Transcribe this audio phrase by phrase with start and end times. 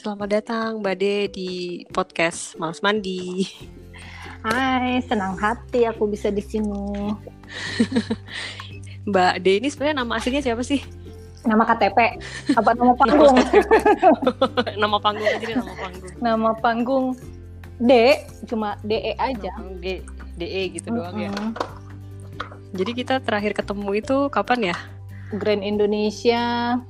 [0.00, 1.50] Selamat datang Mbak De di
[1.92, 3.44] podcast Males Mandi.
[4.40, 7.12] Hai, senang hati aku bisa di sini.
[9.12, 10.80] Mbak De ini sebenarnya nama aslinya siapa sih?
[11.44, 12.16] Nama KTP
[12.56, 13.36] apa nama panggung?
[14.88, 16.12] nama panggung aja deh, nama panggung.
[16.16, 17.06] nama panggung
[17.76, 17.92] D,
[18.48, 19.52] cuma DE aja.
[19.84, 20.00] D,
[20.40, 21.32] DE gitu doang ya.
[22.72, 24.76] Jadi kita terakhir ketemu itu kapan ya?
[25.36, 26.80] Grand Indonesia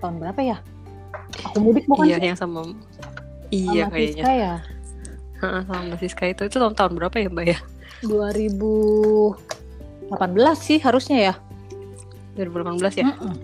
[0.00, 0.58] tahun berapa ya?
[1.44, 2.28] Aku mudik bukan iya, sih?
[2.32, 2.60] yang sama
[3.52, 4.22] Iya Sama kayaknya.
[4.24, 4.54] Siska ya?
[5.40, 6.42] Sama Mbak Siska itu.
[6.48, 7.58] Itu tahun, tahun berapa ya Mbak ya?
[8.04, 9.36] 2018
[10.60, 11.34] sih harusnya ya.
[12.36, 13.06] 2018 ya?
[13.08, 13.34] Mm-mm.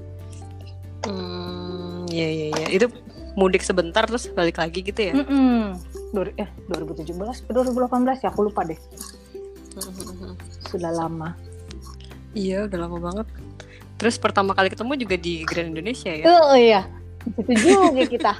[1.02, 2.66] Hmm, iya iya iya.
[2.70, 2.86] Itu
[3.34, 5.14] mudik sebentar terus balik lagi gitu ya?
[5.16, 5.78] Mm-mm.
[6.12, 8.76] Dua- eh 2017 atau 2018 ya aku lupa deh.
[10.68, 11.32] Sudah lama.
[12.36, 13.26] Iya, udah lama banget.
[13.96, 16.24] Terus pertama kali ketemu juga di Grand Indonesia ya?
[16.28, 16.84] Oh iya.
[17.38, 18.32] Itu juga kita.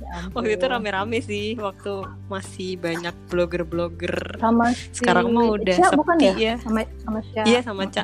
[0.00, 1.92] Ya Waktu itu rame-rame sih, waktu
[2.26, 4.38] masih banyak blogger-blogger.
[4.38, 6.34] sama si Sekarang mah udah Cia, sepi bukan ya?
[6.34, 6.54] ya.
[6.58, 7.42] Sama sama Cia.
[7.44, 8.02] Iya sama Ca,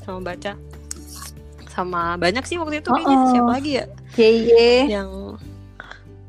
[0.00, 0.52] sama Baca.
[1.66, 3.16] Sama banyak sih waktu itu Oh, kayaknya.
[3.16, 3.26] oh.
[3.32, 3.84] Siapa lagi ya?
[4.14, 4.68] Yeye.
[4.88, 5.10] Yang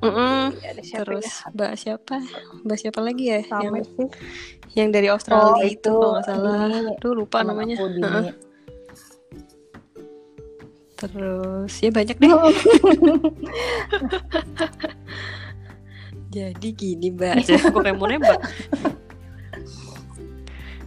[0.04, 0.52] Mm-mm.
[0.60, 1.52] Ada siapa Terus ya?
[1.54, 2.16] Mbak siapa?
[2.64, 3.40] Mbak siapa lagi ya?
[3.44, 4.08] Sama yang sih.
[4.74, 6.96] yang dari Australia Oh, itu, itu, kalau nggak salah.
[7.00, 7.76] Tuh lupa namanya.
[7.78, 7.88] aku.
[11.04, 12.32] Terus ya banyak deh.
[16.34, 18.40] Jadi gini Mbak, Jadi aku kayak mau nembak.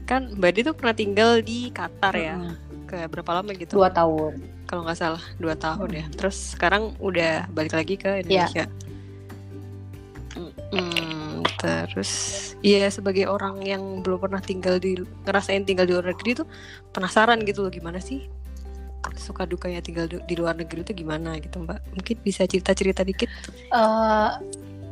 [0.06, 2.34] kan Mbak Di tuh pernah tinggal di Qatar ya,
[2.86, 3.78] kayak berapa lama gitu?
[3.78, 4.42] Dua tahun.
[4.66, 6.04] Kalau nggak salah dua tahun ya.
[6.16, 8.22] Terus sekarang udah balik lagi ke Iya.
[8.26, 8.64] Indonesia.
[10.66, 12.10] Mm, terus
[12.60, 16.46] iya sebagai orang yang belum pernah tinggal di ngerasain tinggal di luar negeri tuh
[16.90, 18.26] penasaran gitu loh gimana sih
[19.14, 21.78] suka dukanya tinggal di, luar negeri itu gimana gitu Mbak?
[21.94, 23.30] Mungkin bisa cerita-cerita dikit?
[23.70, 24.30] Eh,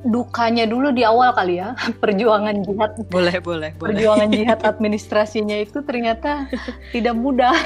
[0.05, 1.75] dukanya dulu di awal kali ya.
[2.03, 3.91] Perjuangan jihad Boleh, boleh, boleh.
[3.97, 6.47] perjuangan jihad administrasinya itu ternyata
[6.93, 7.57] tidak mudah.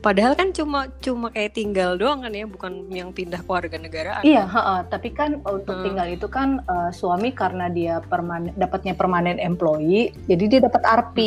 [0.00, 4.24] Padahal kan cuma cuma kayak tinggal doang kan ya, bukan yang pindah ke warga negaraan.
[4.24, 4.78] Iya, heeh.
[4.88, 5.84] tapi kan untuk Hmm.
[5.84, 11.18] tinggal itu kan eh, suami karena dia permanen dapatnya permanen employee, jadi dia dapat RP.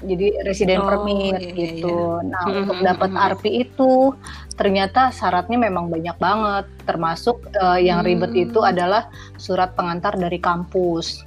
[0.00, 2.24] Jadi resident Oh, permit iya, iya, gitu.
[2.24, 3.26] Nah, Hmm, untuk hmm, dapat hmm.
[3.36, 3.92] RP itu
[4.56, 6.64] ternyata syaratnya memang banyak banget.
[6.88, 11.24] Termasuk eh, yang ribet itu adalah surat pengantar dari kampus.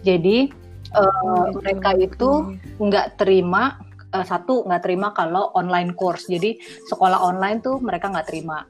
[0.00, 0.48] Jadi
[0.96, 3.76] eh, Oh, mereka itu nggak terima
[4.12, 6.28] eh, satu nggak terima kalau online course.
[6.32, 6.56] Jadi
[6.88, 8.64] sekolah online tuh mereka nggak terima.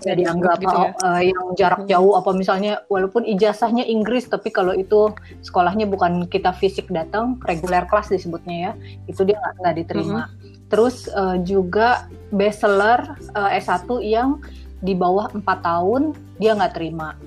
[0.00, 0.90] Jadi dianggap gitu ya?
[0.96, 1.88] eh, yang jarak Hmm.
[1.88, 5.10] jauh apa misalnya walaupun ijazahnya Inggris tapi kalau itu
[5.40, 8.72] sekolahnya bukan kita fisik datang reguler kelas disebutnya ya
[9.04, 10.30] itu dia nggak diterima.
[10.68, 13.00] Terus eh, juga bestseller
[13.32, 14.38] eh, S1 yang
[14.78, 17.18] di bawah empat tahun dia nggak terima.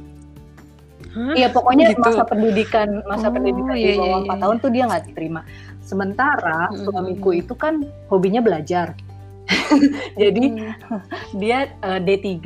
[1.11, 1.99] Iya pokoknya Gitu.
[1.99, 4.43] masa pendidikan masa Oh, pendidikan iya, di bawah iya, empat iya.
[4.47, 5.41] tahun tuh dia nggak diterima.
[5.83, 6.87] Sementara Hmm.
[6.87, 8.95] suamiku itu kan hobinya belajar.
[10.21, 11.01] Jadi Hmm.
[11.33, 12.37] dia eh, D3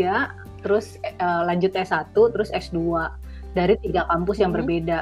[0.60, 1.14] terus eh,
[1.46, 3.10] lanjut S1 terus S2
[3.54, 4.60] dari tiga kampus yang Hmm.
[4.62, 5.00] berbeda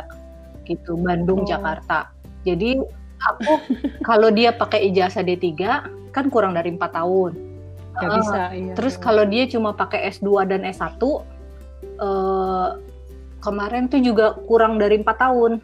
[0.63, 1.47] gitu Bandung Oh.
[1.47, 2.11] Jakarta
[2.43, 2.79] jadi
[3.19, 3.51] aku
[4.07, 5.47] kalau dia pakai ijazah D3
[6.11, 7.31] kan kurang dari empat tahun
[7.93, 8.39] Nggak Ah, bisa.
[8.51, 8.73] Iya.
[8.73, 10.99] terus kalau dia cuma pakai S2 dan S1
[11.99, 12.69] eh,
[13.39, 15.59] kemarin tuh juga kurang dari empat tahun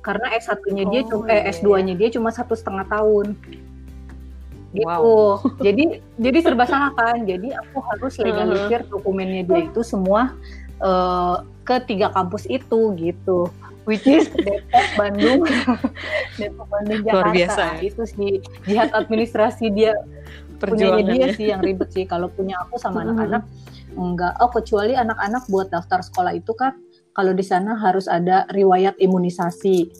[0.00, 3.34] karena S1-nya dia Oh, cuma eh, iya, S2-nya dia cuma satu setengah tahun
[4.72, 4.86] gitu.
[4.86, 5.40] Wow.
[5.66, 7.24] jadi jadi serba salah kan?
[7.24, 10.34] Jadi aku harus legalisir dokumennya dia itu semua
[10.80, 13.48] eh, ke tiga kampus itu gitu.
[13.88, 15.48] Which is Depok Bandung.
[16.38, 17.36] Depok Bandung Luar Jakarta.
[17.36, 17.80] biasa ya.
[17.84, 18.32] itu sih.
[18.68, 19.96] Jihad administrasi dia.
[20.58, 22.04] Punyanya dia sih yang ribet sih.
[22.04, 23.48] Kalau punya aku sama anak-anak
[23.96, 24.36] enggak.
[24.42, 26.76] Oh kecuali anak-anak buat daftar sekolah itu kan
[27.16, 29.90] kalau di sana harus ada riwayat imunisasi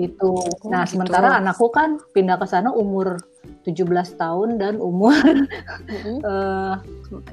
[0.00, 0.32] itu.
[0.64, 0.94] nah, gitu.
[0.94, 3.18] sementara anakku kan pindah ke sana umur
[3.64, 3.82] 17
[4.14, 5.12] tahun dan umur
[5.88, 6.18] Mm-mm.
[6.30, 6.74] eh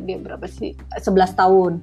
[0.02, 0.74] dia berapa sih?
[0.94, 1.74] 11 tahun.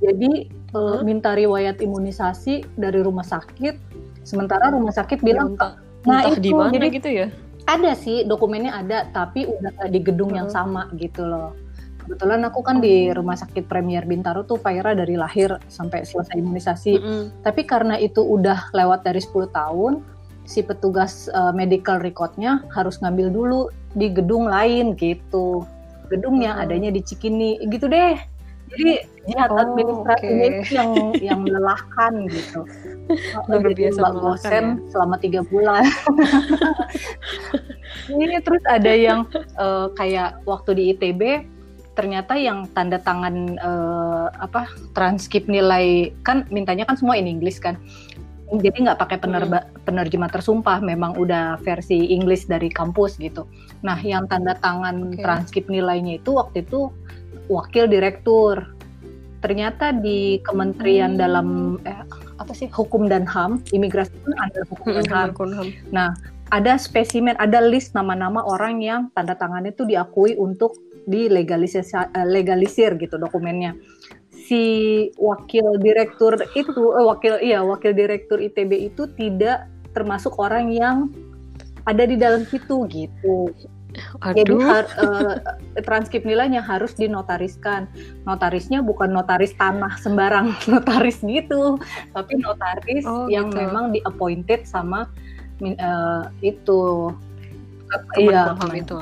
[0.00, 1.02] Jadi eh, Hmm.
[1.02, 3.78] minta riwayat imunisasi dari rumah sakit.
[4.22, 7.26] Sementara rumah sakit bilang entah, Nah, di itu, mana jadi- gitu ya.
[7.64, 10.56] ada sih dokumennya ada, tapi udah di gedung yang Hmm.
[10.56, 11.54] sama gitu loh.
[11.96, 13.16] Kebetulan aku kan di Oh.
[13.16, 16.92] rumah sakit Premier Bintaro tuh Faira dari lahir sampai selesai imunisasi.
[16.94, 17.22] Mm-mm.
[17.40, 20.04] Tapi karena itu udah lewat dari 10 tahun,
[20.44, 23.60] si petugas eh, medical recordnya harus ngambil dulu
[23.96, 25.64] di gedung lain gitu.
[26.12, 26.64] Gedung yang Hmm.
[26.68, 28.16] adanya di Cikini gitu deh.
[28.74, 30.56] Jadi jihad Oh, administrasinya oke.
[30.58, 30.90] itu yang
[31.22, 32.60] yang melelahkan gitu.
[33.48, 34.64] Luar biasa Mbak Gosen ya.
[34.90, 35.84] selama tiga bulan.
[38.10, 41.22] Ini terus ada yang eh, kayak waktu di ITB
[41.94, 44.66] ternyata yang tanda tangan uh, apa
[44.98, 47.78] transkrip nilai kan mintanya kan semua in English kan
[48.52, 49.88] jadi nggak pakai penerba, hmm.
[49.88, 53.48] penerjemah tersumpah memang udah versi Inggris dari kampus gitu
[53.80, 55.24] nah yang tanda tangan okay.
[55.24, 56.92] transkrip nilainya itu waktu itu
[57.48, 58.74] wakil direktur
[59.44, 61.20] ternyata di Kementerian hmm.
[61.20, 61.48] dalam
[61.84, 62.04] eh,
[62.40, 65.30] apa sih hukum dan ham imigrasi pun ada hukum dan ham.
[65.92, 66.16] Nah
[66.48, 72.96] ada spesimen ada list nama-nama orang yang tanda tangannya itu diakui untuk dilegalisir eh, legalisir
[72.96, 73.76] gitu dokumennya
[74.44, 74.62] si
[75.16, 81.08] wakil direktur itu eh, wakil iya wakil direktur ITB itu tidak termasuk orang yang
[81.88, 83.52] ada di dalam situ gitu
[84.26, 84.34] Aduh.
[84.42, 85.38] Jadi har, uh,
[85.86, 87.86] transkrip nilainya harus dinotariskan.
[88.26, 91.78] Notarisnya bukan notaris tanah sembarang notaris gitu,
[92.10, 93.62] tapi notaris oh, yang gitu.
[93.62, 95.06] memang di appointed sama
[95.62, 97.14] uh, itu.
[98.18, 98.98] Iya, itu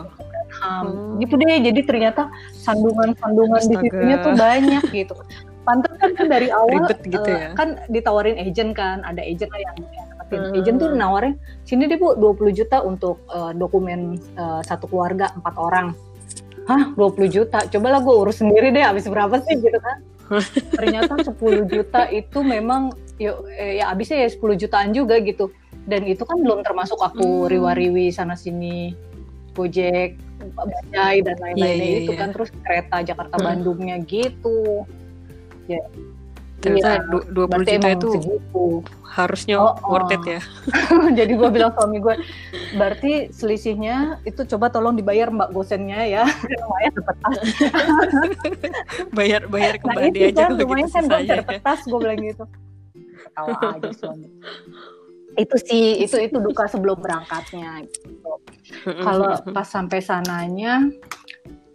[0.63, 1.19] ham hmm.
[1.19, 2.23] gitu deh jadi ternyata
[2.55, 5.15] sandungan-sandungan di situnya tuh banyak gitu.
[5.63, 7.51] Pantas kan, kan dari awal gitu uh, ya.
[7.59, 10.59] kan ditawarin agent kan ada agent yang, yang hmm.
[10.59, 11.35] agent tuh nawarin
[11.67, 15.87] sini deh bu 20 juta untuk uh, dokumen uh, satu keluarga empat orang.
[16.71, 17.59] Hah 20 juta?
[17.67, 19.59] Coba lah gue urus sendiri deh habis berapa sih?
[19.59, 19.99] Gitu kan.
[20.79, 21.35] Ternyata 10
[21.67, 25.51] juta itu memang ya, ya habisnya ya 10 jutaan juga gitu.
[25.83, 27.51] Dan itu kan belum termasuk aku hmm.
[27.51, 28.95] riwa-riwi sana sini
[29.53, 30.17] Gojek
[30.53, 32.21] Bajai dan lain-lainnya yeah, yeah, itu yeah.
[32.21, 33.45] kan terus kereta Jakarta hmm.
[33.45, 34.85] Bandungnya gitu.
[35.67, 35.83] Ya.
[36.63, 38.67] Ternyata iya, dua puluh juta itu segitu.
[39.03, 39.99] harusnya oh, oh.
[39.99, 40.41] worth it ya.
[41.19, 42.15] Jadi gue bilang suami gue
[42.79, 46.23] berarti selisihnya itu coba tolong dibayar mbak gosennya ya.
[46.47, 47.39] Lumayan dapat tas
[49.19, 52.45] bayar bayar ke nah, aja kan, lumayan kan gue dapat tas gue bilang gitu.
[53.27, 54.31] Ketawa aja suami
[55.37, 58.33] itu sih itu itu duka sebelum berangkatnya gitu.
[59.01, 60.89] Kalau pas sampai sananya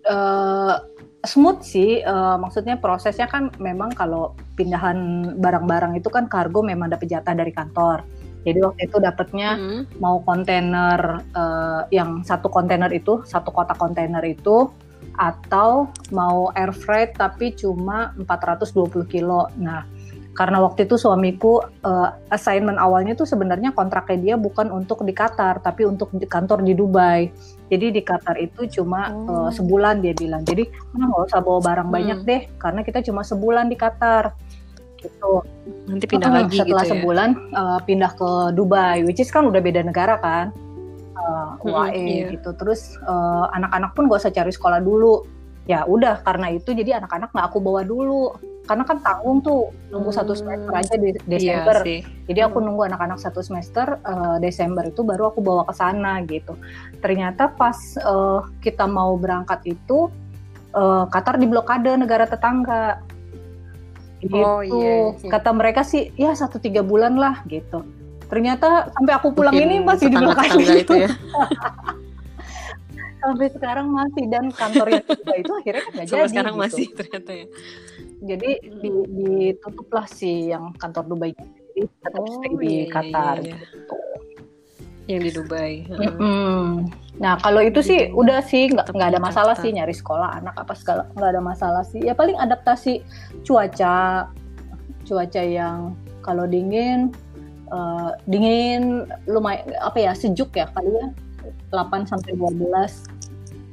[0.06, 0.77] uh,
[1.25, 7.09] smooth sih, uh, maksudnya prosesnya kan memang kalau pindahan barang-barang itu kan kargo memang dapat
[7.09, 8.06] jatah dari kantor.
[8.45, 9.81] Jadi waktu itu dapatnya mm.
[10.00, 14.71] mau kontainer uh, yang satu kontainer itu satu kotak kontainer itu
[15.18, 19.50] atau mau air freight tapi cuma 420 kilo.
[19.57, 19.83] Nah
[20.38, 25.66] karena waktu itu suamiku uh, assignment awalnya tuh sebenarnya kontraknya dia bukan untuk di Qatar
[25.66, 27.25] tapi untuk di kantor di Dubai
[27.74, 29.50] jadi di Qatar itu cuma oh.
[29.50, 31.98] uh, sebulan dia bilang jadi nggak usah bawa barang hmm.
[31.98, 34.38] banyak deh karena kita cuma sebulan di Qatar
[35.01, 35.42] gitu
[35.89, 37.01] nanti pindah uh, lagi setelah gitu ya?
[37.01, 40.54] sebulan uh, pindah ke Dubai which is kan udah beda negara kan
[41.18, 42.25] uh, UAE hmm, iya.
[42.38, 42.94] gitu terus
[43.57, 45.25] anak-anak uh, pun gak usah cari sekolah dulu
[45.66, 50.11] ya udah karena itu jadi anak-anak nggak aku bawa dulu karena kan tanggung tuh nunggu
[50.11, 51.77] hmm, satu semester aja di iya Desember.
[51.87, 56.19] Iya Jadi aku nunggu anak-anak satu semester uh, Desember itu baru aku bawa ke sana
[56.27, 56.59] gitu.
[56.99, 60.11] Ternyata pas uh, kita mau berangkat itu
[60.75, 62.99] uh, Qatar diblokade negara tetangga.
[64.19, 64.35] Gitu.
[64.35, 65.29] Oh iya, iya.
[65.31, 67.87] Kata mereka sih ya satu tiga bulan lah gitu.
[68.27, 70.93] Ternyata sampai aku pulang Mungkin ini masih diblokade gitu.
[71.07, 71.09] Ya.
[73.27, 75.05] sampai sekarang masih dan kantor yang
[75.43, 76.29] itu akhirnya kan nggak jadi.
[76.31, 76.63] sekarang gitu.
[76.63, 77.45] masih ternyata ya
[78.23, 83.53] jadi di, ditutuplah si yang kantor Dubai jadi tetap oh, stay di iya, Qatar iya,
[83.53, 83.57] iya.
[83.61, 83.97] gitu.
[85.07, 86.65] Yang di Dubai mm -hmm.
[87.21, 90.74] nah kalau itu sih udah sih nggak nggak ada masalah sih nyari sekolah anak apa
[90.74, 92.01] segala nggak ada masalah sih.
[92.03, 93.01] Ya paling adaptasi
[93.45, 94.29] cuaca
[95.07, 97.15] cuaca yang kalau dingin
[97.71, 101.07] uh, dingin lumayan apa ya sejuk ya kali ya.
[101.71, 102.51] 8 sampai 12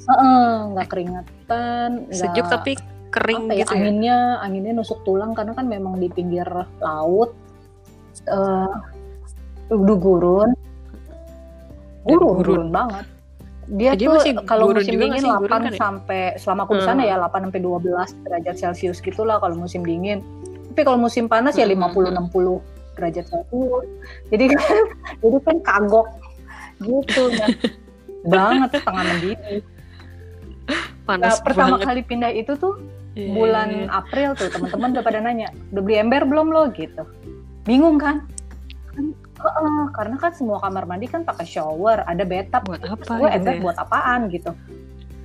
[0.04, 2.78] nggak uh, keringetan sejuk tapi
[3.14, 3.78] kering apa ya, gitu ya?
[3.78, 6.46] anginnya anginnya nusuk tulang karena kan memang di pinggir
[6.82, 7.30] laut
[8.26, 8.74] uh,
[9.70, 10.50] gurun
[12.02, 13.06] gurun gurun banget
[13.64, 15.72] dia Jadi tuh kalau musim dingin 8 kan ya?
[15.72, 17.10] sampai selama aku di sana hmm.
[17.16, 20.20] ya 8 sampai 12 derajat celcius gitulah kalau musim dingin
[20.74, 22.28] tapi kalau musim panas ya 50 hmm.
[22.28, 23.86] 60 derajat celcius
[24.28, 24.84] jadi kan
[25.24, 26.08] jadi kan kagok
[26.84, 27.46] gitu ya.
[28.32, 29.60] banget setengah mendidih
[31.04, 32.80] Panas nah, pertama kali pindah itu tuh
[33.14, 33.32] yeah.
[33.32, 33.90] bulan iya.
[33.90, 37.02] April tuh teman-teman udah pada nanya udah beli ember belum lo gitu
[37.64, 38.26] bingung kan
[39.40, 43.28] uh, uh, karena kan semua kamar mandi kan pakai shower ada bathtub buat apa gue
[43.30, 43.60] gitu ember ya?
[43.62, 44.50] buat apaan gitu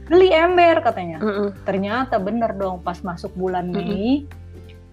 [0.09, 1.49] beli ember katanya uh -uh.
[1.65, 3.85] ternyata bener dong pas masuk bulan uh -uh.
[3.85, 4.25] Mei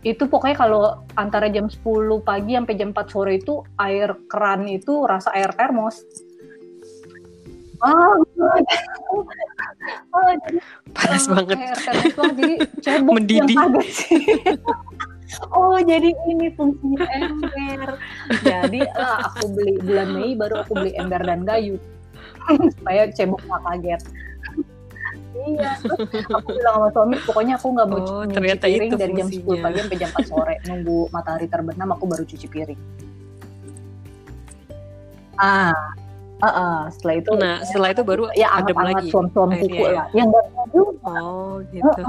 [0.07, 1.83] itu pokoknya kalau antara jam 10
[2.23, 6.05] pagi sampai jam 4 sore itu air keran itu rasa air termos
[7.85, 8.25] Oh,
[10.17, 10.59] oh jadi,
[11.07, 11.59] panas oh, banget.
[11.79, 13.57] Kayak jadi cebok Mendidih.
[13.57, 14.23] yang sih.
[15.57, 17.89] oh jadi ini fungsinya ember.
[18.43, 21.77] Jadi uh, aku beli bulan Mei baru aku beli ember dan gayu
[22.79, 24.03] supaya cebok nggak kaget.
[25.37, 29.29] iya terus aku bilang sama suami pokoknya aku nggak mau Oh, ternyata piring dari jam
[29.29, 29.63] 10 fungsinya.
[29.69, 32.81] pagi sampai jam 4 sore nunggu matahari terbenam aku baru cuci piring
[35.37, 35.77] ah
[36.39, 39.09] ah, ah, setelah itu Nah, setelah itu baru ya adem lagi.
[39.09, 39.91] suam-suam kuku ya.
[40.03, 40.29] lah yang
[40.69, 42.03] juga Oh, gitu.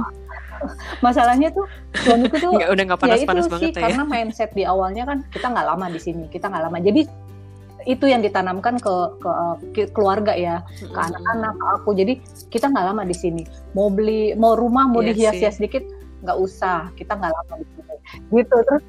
[0.99, 3.81] masalahnya tuh suamiku tuh Nggak, udah nggak ya itu panas-panas sih banget ya.
[3.85, 7.01] karena mindset di awalnya kan kita nggak lama di sini kita nggak lama jadi
[7.85, 9.31] itu yang ditanamkan ke ke,
[9.71, 10.97] ke keluarga ya ke Mm-mm.
[10.97, 12.13] anak-anak ke aku jadi
[12.49, 15.85] kita nggak lama di sini mau beli mau rumah mau Iya dihias-hias sedikit
[16.25, 17.95] nggak usah kita nggak lama di sini
[18.33, 18.83] gitu terus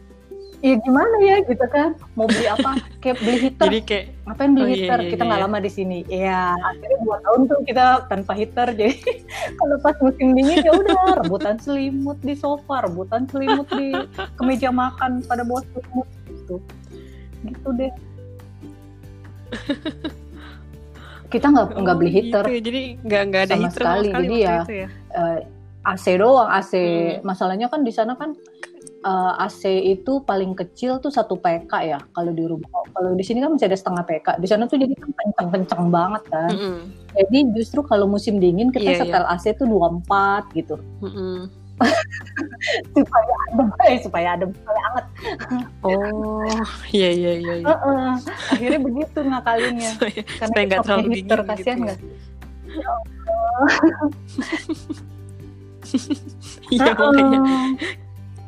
[0.59, 1.37] ya gimana ya?
[1.43, 1.95] Gitu kan.
[2.15, 2.71] Mau beli apa?
[3.03, 3.67] Kayak beli heater.
[3.67, 4.99] Jadi kayak ngapain beli Oh, iya, heater?
[4.99, 5.47] iya, kita iya, nggak iya.
[5.49, 5.99] lama di sini.
[6.07, 8.69] Ya akhirnya dua tahun tuh kita tanpa heater.
[8.75, 8.95] Jadi
[9.59, 13.95] kalau pas musim dingin ya udah rebutan selimut di sofa rebutan selimut di
[14.35, 16.57] kemeja makan pada bawa selimut gitu.
[17.47, 17.93] Gitu deh.
[21.29, 22.45] Kita nggak nggak oh, beli heater.
[22.49, 22.73] gitu.
[22.73, 23.93] Jadi nggak nggak ada Sama heater sekali.
[23.93, 24.89] sama sekali Jadi ya, ya.
[25.13, 25.39] Eh,
[25.85, 27.25] AC doang AC Hmm.
[27.25, 28.33] masalahnya kan di sana kan
[29.01, 33.39] eh, AC itu paling kecil tuh satu PK ya kalau di rumah kalau di sini
[33.39, 36.77] kan masih ada setengah PK di sana tuh jadi kan kenceng-kenceng banget kan Mm-mm.
[37.13, 39.01] jadi justru kalau musim dingin kita Iya, iya.
[39.07, 41.47] setel AC tuh 24 gitu Mm-mm.
[42.91, 45.07] supaya adem eh, supaya adem supaya anget
[45.79, 46.59] Oh,
[46.91, 47.55] iya iya iya.
[47.63, 47.67] iya.
[47.71, 48.11] Heeh.
[48.51, 49.93] akhirnya begitu ngakalinnya
[50.43, 51.43] karena supaya nggak kita terlalu dingin gitu.
[51.47, 51.85] kasihan ya.
[51.87, 51.99] nggak
[56.69, 56.99] Iya Heeh.
[56.99, 57.41] makanya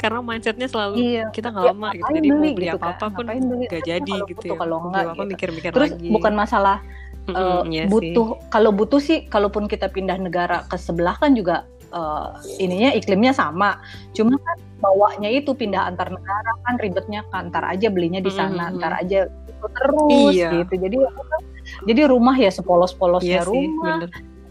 [0.00, 2.76] karena mindsetnya selalu iya kita nggak Ya, lama gitu ngapain jadi mau beli beli gitu
[2.76, 3.38] apa apa kan, pun beli?
[3.61, 5.30] nggak Tapi jadi kalau gitu ya kalau beli apa gitu.
[5.30, 6.76] mikir-mikir terus lagi bukan masalah
[7.21, 7.90] Mm-mm, eh, iya sih.
[7.92, 12.28] butuh kalau butuh sih kalaupun kita pindah negara ke sebelah kan juga eh,
[12.59, 13.76] ininya iklimnya sama
[14.11, 18.66] cuma kan bawanya itu pindah antar negara kan ribetnya kan antar aja belinya di sana
[18.66, 18.73] Mhm.
[18.73, 20.49] antar aja itu terus Iya.
[20.57, 21.47] gitu jadi kan-
[21.83, 23.64] jadi rumah ya sepolos-polosnya iya sih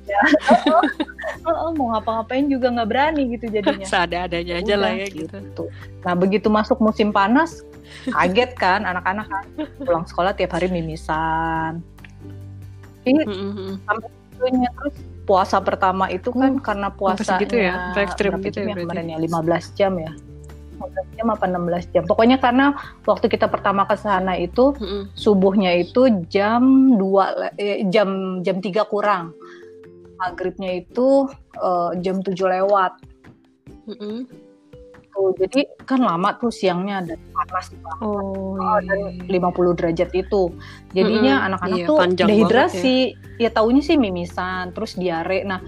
[0.10, 0.84] rumah bener
[1.40, 5.64] Heeh, mau ngapa-ngapain juga nggak berani gitu jadinya seada-adanya aja lah ya gitu gitu.
[6.04, 7.64] Nah begitu masuk musim panas,
[8.10, 9.46] kaget kan anak-anak kan
[9.84, 11.80] pulang sekolah tiap hari mimisan.
[13.08, 13.24] Ini
[14.40, 14.96] itunya terus
[15.28, 17.94] puasa pertama itu kan karena puasa segitu ya?
[17.94, 18.84] Sampai ekstrim gitu ya berarti?
[18.88, 20.12] kemarin ya 15 jam ya.
[20.80, 22.04] 15 jam apa 16 jam.
[22.08, 22.66] Pokoknya karena
[23.04, 25.12] waktu kita pertama ke sana itu Mm-mm.
[25.14, 29.36] subuhnya itu jam 2 eh, jam jam 3 kurang.
[30.20, 32.94] Maghribnya itu eh, jam 7 lewat.
[33.90, 34.28] Mm-mm.
[35.10, 38.00] Tuh, jadi kan lama tuh siangnya dan panas banget.
[38.04, 39.40] oh Oh, iya, dan iya.
[39.40, 40.42] 50 derajat itu.
[40.94, 43.00] Jadinya anak-anak iya, tuh dehidrasi.
[43.40, 43.50] Ya.
[43.50, 45.44] taunya sih mimisan, terus diare.
[45.48, 45.60] Nah,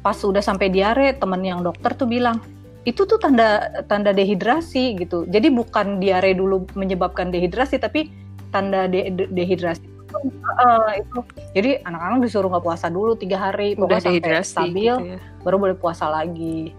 [0.00, 2.38] pas udah sampai diare, temen yang dokter tuh bilang,
[2.86, 5.26] itu tuh tanda tanda dehidrasi gitu.
[5.26, 8.10] Jadi bukan diare dulu menyebabkan dehidrasi, tapi
[8.54, 11.18] tanda de- de- dehidrasi Eh, itu.
[11.52, 15.18] Jadi anak-anak disuruh nggak puasa dulu tiga hari, udah dehidrasi stabil, gitu ya.
[15.42, 16.70] baru boleh puasa lagi.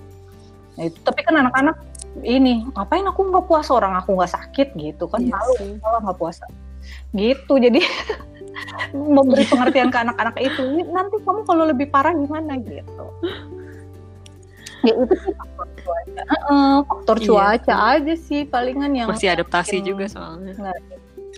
[0.79, 0.97] Nah, itu.
[1.03, 1.75] Tapi kan anak-anak
[2.25, 6.17] ini ngapain aku nggak puasa orang aku nggak sakit gitu kan Iya malu kalau nggak
[6.17, 6.45] puasa
[7.13, 7.77] gitu jadi
[9.13, 13.05] memberi pengertian ke anak-anak itu nanti kamu kalau lebih parah gimana gitu
[14.81, 17.27] ya itu sih faktor cuaca Heeh, faktor Iya.
[17.27, 20.53] cuaca aja sih palingan yang masih adaptasi juga soalnya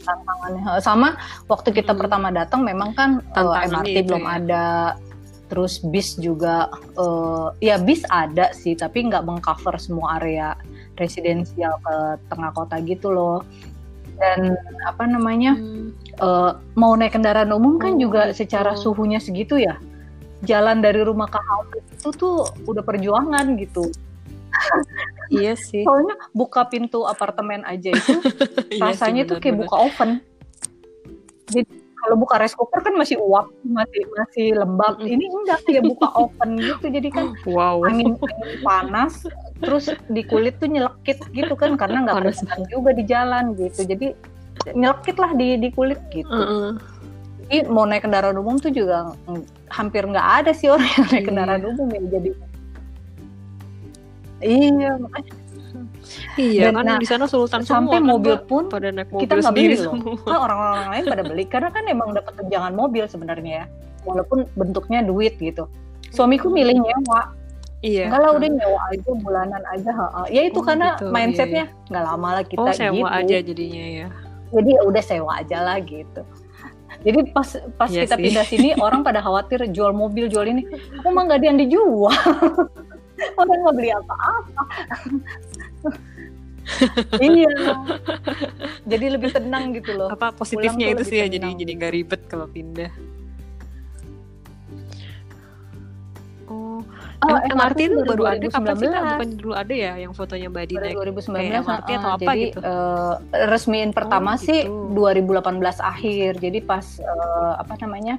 [0.01, 1.15] tantangannya Heeh, sama
[1.45, 1.99] waktu kita Mm.
[1.99, 4.31] pertama datang memang kan eh, Tantangannya MRT itu belum ya.
[4.35, 4.65] ada
[5.45, 10.53] terus bis juga eh, ya bis ada sih tapi nggak mengcover semua area
[10.95, 11.95] residensial ke
[12.27, 13.41] tengah kota gitu loh
[14.15, 14.53] dan
[14.83, 15.95] apa namanya Hmm.
[16.19, 18.43] eh, mau naik kendaraan umum kan Oh, juga gitu.
[18.43, 19.79] secara suhunya segitu ya
[20.41, 23.87] jalan dari rumah ke halte itu tuh udah perjuangan gitu
[25.29, 28.21] iya sih soalnya buka pintu apartemen aja itu Iya
[28.69, 30.21] sih, rasanya tuh kayak buka oven.
[31.47, 31.65] Jadi
[31.99, 34.97] kalau buka rice cooker kan masih uap, masih masih lembab.
[34.99, 36.85] Ini enggak kayak buka oven gitu.
[36.87, 39.25] Jadi kan wow angin, angin panas,
[39.59, 42.39] terus di kulit tuh nyelekit gitu kan karena nggak Panas.
[42.67, 43.83] juga di jalan gitu.
[43.83, 44.07] Jadi
[44.71, 46.29] nyelekit lah di di kulit gitu.
[46.29, 46.67] Heeh.
[47.49, 51.19] Jadi mau naik kendaraan umum tuh juga mm, hampir nggak ada sih orang yang naik
[51.19, 51.27] Iya.
[51.27, 52.31] kendaraan umum ya jadi.
[54.39, 55.33] Iya, makanya
[56.39, 59.21] iya Dan, kan nah, di sana sultan sampai semua kan, mobil pun pada naik mobil
[59.27, 59.93] kita nggak beli loh.
[59.93, 63.65] semua Kan orang-orang lain pada beli karena kan emang dapat tunjangan mobil sebenarnya ya.
[64.07, 65.67] Walaupun bentuknya duit gitu.
[66.09, 67.35] Suamiku milih nyewa.
[67.79, 69.91] iya Enggak lah udah nyewa aja bulanan aja.
[69.93, 70.21] ha-ha.
[70.27, 73.19] Ya itu Oh, karena gitu, iya, mindsetnya nggak lama lah kita oh sewa gitu.
[73.23, 74.07] aja jadinya ya
[74.49, 76.21] Jadi ya udah sewa aja lah gitu.
[76.99, 78.23] Jadi pas pas Iya kita sih.
[78.27, 80.65] pindah sini orang pada khawatir jual mobil jual ini.
[80.99, 82.09] Aku mah nggak ada yang dijual.
[83.35, 84.63] orang nggak beli apa-apa.
[87.19, 87.49] iya.
[88.85, 90.09] Jadi lebih tenang gitu loh.
[90.09, 91.57] apa positifnya itu sih ya jadi tenang.
[91.57, 92.91] jadi nggak ribet kalau pindah
[96.47, 96.81] oh
[97.19, 98.47] Oh, MRT itu baru ada 2019.
[98.47, 101.89] kapan sih bukan dulu ada ya yang fotonya Mbak Di Baru naik 2019 kayak MRT
[101.91, 102.59] atau uh, apa jadi gitu?
[102.63, 104.95] eh, resmiin pertama Oh, sih gitu.
[104.95, 108.15] 2018 akhir jadi pas eh, apa namanya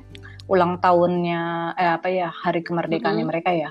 [0.46, 1.42] ulang tahunnya
[1.74, 3.30] eh apa ya hari kemerdekaannya Mm-mm.
[3.32, 3.70] mereka ya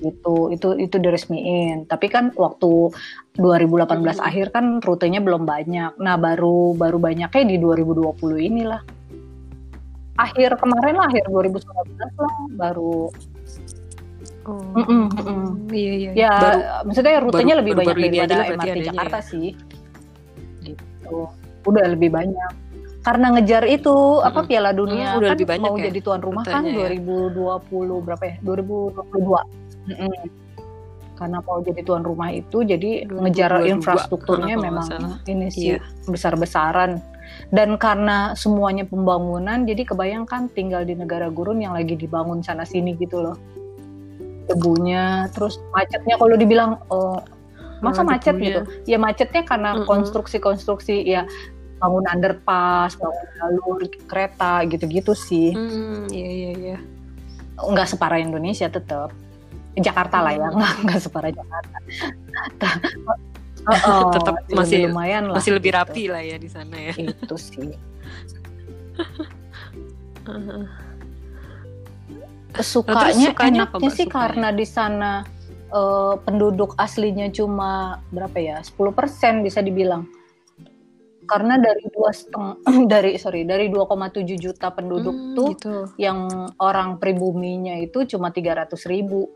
[0.00, 1.84] gitu itu itu diresmiin.
[1.84, 2.90] Tapi kan waktu
[3.36, 4.20] 2018 Mm-mm.
[4.20, 5.96] akhir kan rutenya belum banyak.
[5.96, 8.82] Nah baru baru banyaknya di 2020 inilah.
[10.16, 11.64] Akhir kemarin lah akhir 2019
[12.20, 13.08] lah baru.
[14.40, 15.68] Oh, Mm-mm, mm-mm.
[15.68, 16.10] iya iya.
[16.16, 19.48] ya Baru maksudnya rutenya baru- lebih baru-baru banyak aja daripada MRT adanya Jakarta sih.
[20.64, 21.18] Gitu.
[21.64, 22.50] Udah lebih banyak.
[23.00, 24.48] Karena ngejar itu apa Mm-mm.
[24.52, 25.16] Piala Dunia.
[25.16, 27.00] Hmm, udah kan lebih banyak mau ya jadi tuan rumah kan rutenya ya.
[27.00, 28.36] 2020 berapa ya?
[28.44, 29.59] 2022
[29.90, 30.14] Mm-mm.
[31.20, 34.88] karena mau jadi tuan rumah itu jadi 2022, ngejar infrastrukturnya memang
[35.28, 35.84] ini sih Iya.
[36.08, 36.96] besar-besaran
[37.52, 42.96] dan karena semuanya pembangunan jadi kebayangkan tinggal di negara gurun yang lagi dibangun sana sini
[42.96, 43.36] gitu loh
[44.48, 47.22] debunya terus macetnya kalau dibilang oh
[47.80, 48.46] masa macet debunya.
[48.48, 49.86] gitu ya macetnya karena Mm-mm.
[49.86, 51.22] konstruksi-konstruksi ya
[51.80, 56.78] bangun underpass bangun jalur kereta gitu-gitu sih Hmm, iya iya iya.
[57.56, 59.12] nggak separah Indonesia tetap
[59.80, 61.76] Jakarta lah ya nggak nggak separah Jakarta
[63.60, 65.78] Oh, oh, Tetap masih- lumayan lah Masih lebih gitu.
[65.78, 66.94] rapi lah ya di sana ya.
[66.96, 67.68] itu sih
[72.60, 74.14] sukanya Nah, sukanya enaknya sih sukanya?
[74.26, 75.12] karena di sana
[75.68, 77.70] eh, penduduk aslinya cuma
[78.08, 78.74] berapa ya 10%
[79.40, 80.04] bisa dibilang
[81.22, 82.58] karena dari dua setengah
[82.90, 83.86] dari sorry dari 2,7
[84.36, 85.74] juta penduduk Hmm, tuh gitu.
[85.96, 86.26] yang
[86.58, 89.30] orang pribuminya itu cuma 300 ribu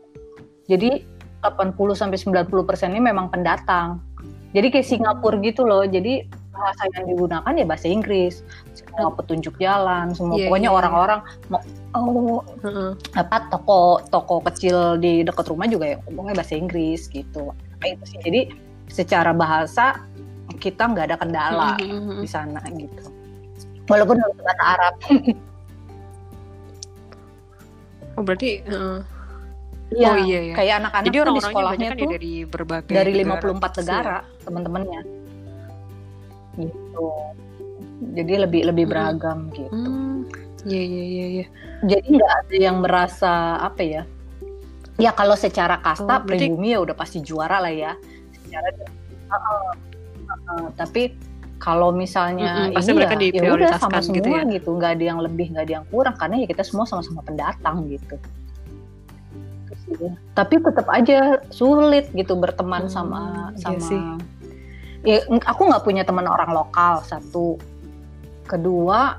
[0.65, 1.05] jadi
[1.45, 4.01] 80 sampai 90 persennya memang pendatang.
[4.55, 5.85] Jadi kayak Singapura gitu loh.
[5.85, 8.41] Jadi bahasa yang digunakan ya bahasa Inggris.
[8.73, 11.19] Semua petunjuk jalan semua Iya, pokoknya iya, orang-orang
[11.51, 11.61] mau
[11.93, 12.91] oh, Heeh.
[13.19, 17.51] apa toko toko kecil di dekat rumah juga ya ngomongnya bahasa Inggris gitu.
[17.83, 18.19] Kayak itu sih.
[18.23, 18.41] Jadi
[18.89, 20.01] secara bahasa
[20.57, 22.23] kita nggak ada kendala Mm-mm.
[22.23, 23.11] di sana gitu.
[23.91, 24.95] Walaupun bahasa Arab.
[28.15, 29.03] Oh berarti heeh.
[29.87, 30.53] Iya, Oh iya ya.
[30.55, 33.79] kayak anak-anak Jadi tuh di sekolahnya kan ya tuh dari berbagai dari negara 54 gitu
[33.83, 35.01] negara teman-temannya
[36.55, 37.07] gitu
[38.11, 39.55] jadi lebih lebih beragam ya.
[39.55, 40.17] gitu Hmm.
[40.65, 41.45] Iya iya iya iya.
[41.85, 44.01] jadi nggak ada yang merasa apa ya
[44.95, 47.93] ya kalau secara kasta Oh, berarti- pribumi ya udah pasti juara lah ya
[48.35, 48.73] secara
[49.25, 49.69] Heeh,
[50.25, 50.65] heeh.
[50.73, 51.01] tapi
[51.57, 54.41] kalau misalnya Mm-mm, pasti ini mereka ya, ya udah sama semua gitu ya.
[54.49, 57.85] gitu nggak ada yang lebih nggak ada yang kurang karena ya kita semua sama-sama pendatang
[57.85, 58.17] gitu Gitu.
[60.33, 63.21] Tapi tetap aja sulit gitu berteman Hmm, sama
[63.53, 64.01] iya sama sih.
[65.05, 67.61] ya aku nggak punya teman orang lokal satu.
[68.45, 69.17] Kedua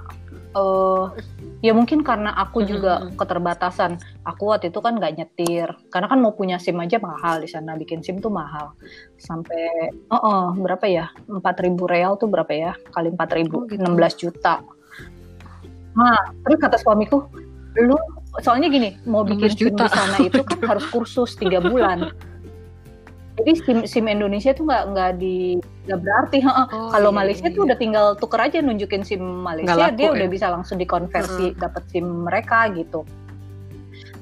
[0.57, 1.05] eh
[1.61, 3.17] ya mungkin karena aku Hmm, juga hmm, hmm.
[3.17, 3.93] keterbatasan.
[4.25, 5.69] Aku waktu itu kan nggak nyetir.
[5.89, 7.77] Karena kan mau punya sim aja mahal di sana.
[7.77, 8.73] Bikin sim tuh mahal.
[9.21, 11.07] Sampai oh, oh, berapa ya?
[11.29, 11.43] 4000
[11.87, 12.73] real tuh berapa ya?
[12.91, 13.79] Kali 4000 Oh, gitu.
[13.79, 14.65] 16 juta.
[15.95, 17.25] Nah terus kata suamiku
[17.77, 17.97] lu
[18.45, 22.11] soalnya gini mau 16 bikin sim di sana itu kan harus kursus tiga bulan
[23.37, 26.67] jadi sim sim Indonesia tuh nggak nggak di nggak berarti heeh.
[26.73, 27.67] Oh, kalau iya, Malaysia iya, tuh iya.
[27.69, 30.13] udah tinggal tuker aja nunjukin sim Malaysia laku dia ya?
[30.17, 33.05] udah bisa langsung dikonversi dapat sim mereka gitu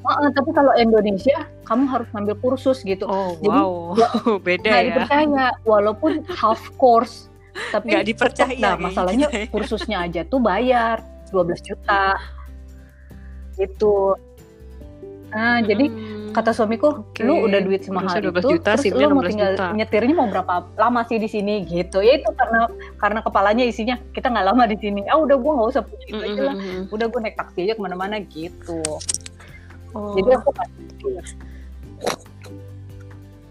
[0.05, 3.96] Heeh, tapi kalau Indonesia kamu harus ngambil kursus gitu Oh Jadi, wow,
[4.46, 4.88] beda nggak ya.
[4.92, 7.33] dipercaya walaupun half course
[7.74, 9.46] tapi Nggak dipercaya nah masalahnya gitu ya.
[9.48, 11.00] kursusnya aja tuh bayar
[11.33, 12.18] 12 juta
[13.59, 14.19] gitu.
[15.35, 18.85] Nah jadi Hmm, kata suamiku Oke, lu udah duit semahal kursusnya 12 itu juta, terus
[18.90, 19.67] lu mau 16 tinggal juta.
[19.71, 21.55] nyetirnya mau berapa lama sih di sini?
[21.62, 21.99] Gitu.
[22.03, 22.61] Ya itu karena
[22.99, 25.07] karena kepalanya isinya kita nggak lama di sini.
[25.07, 26.57] Ah udah gua nggak usah punya itu mm, aja lah.
[26.59, 26.95] mm, mm, mm.
[26.95, 28.83] udah gue naik taksi aja ke mana-mana gitu.
[29.95, 30.51] Oh, jadi aku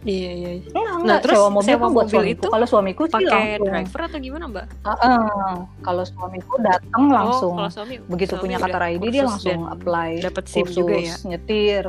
[0.04, 0.52] iya iya.
[0.54, 0.68] iya.
[0.68, 3.28] enggak, Nah, enggak, terus sewa mobil sewa buat mobil suamiku itu kalau suamiku sih Pakai
[3.30, 4.66] langsung driver atau gimana mbak?
[4.82, 5.56] Heeh.
[5.80, 10.12] kalau suamiku datang langsung Oh, kalau suami begitu suami punya kata ID dia langsung apply
[10.22, 11.16] dapat SIM kursus juga ya.
[11.26, 11.84] nyetir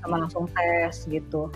[0.00, 1.50] sama langsung tes gitu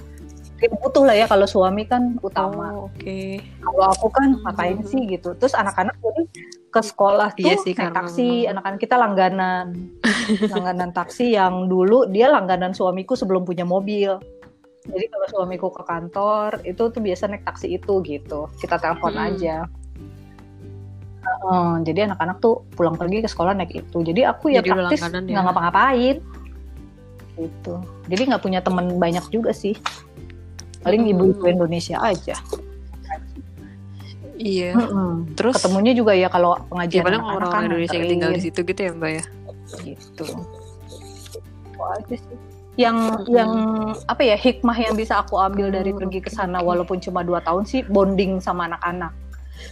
[0.54, 3.20] Dia butuh lah ya kalau suami kan utama Oh, oke.
[3.61, 4.42] kalau aku kan Hmm.
[4.44, 6.22] ngapain sih gitu terus anak-anak jadi
[6.68, 9.66] ke sekolah tuh Iya sih, naik karena taksi anak-anak kita langganan
[10.52, 14.18] langganan taksi yang dulu dia langganan suamiku sebelum punya mobil
[14.85, 19.27] jadi kalau suamiku ke kantor itu tuh biasa naik taksi itu gitu kita telepon Hmm.
[19.27, 19.57] aja
[21.25, 25.01] Heeh, jadi anak-anak tuh pulang pergi ke sekolah naik itu jadi aku ya Jadi praktis
[25.01, 25.31] langganan ya.
[25.31, 26.16] nggak ngapa-ngapain
[27.35, 27.75] gitu
[28.07, 29.73] jadi nggak punya temen banyak juga sih
[30.81, 31.12] paling Hmm.
[31.12, 32.37] ibu-ibu Indonesia aja
[34.35, 34.75] Iya.
[34.75, 35.31] Mm-mm.
[35.38, 38.42] Terus ketemunya juga ya kalau ya pengajian paling anak-anak orang kan Indonesia yang tinggal di
[38.42, 39.25] situ gitu ya mbak ya.
[39.79, 40.27] gitu
[41.70, 42.38] itu aja sih
[42.74, 43.30] yang Mm-mm.
[43.30, 43.50] yang
[44.04, 47.62] apa ya hikmah yang bisa aku ambil dari pergi ke sana walaupun cuma dua tahun
[47.62, 49.14] sih bonding sama anak-anak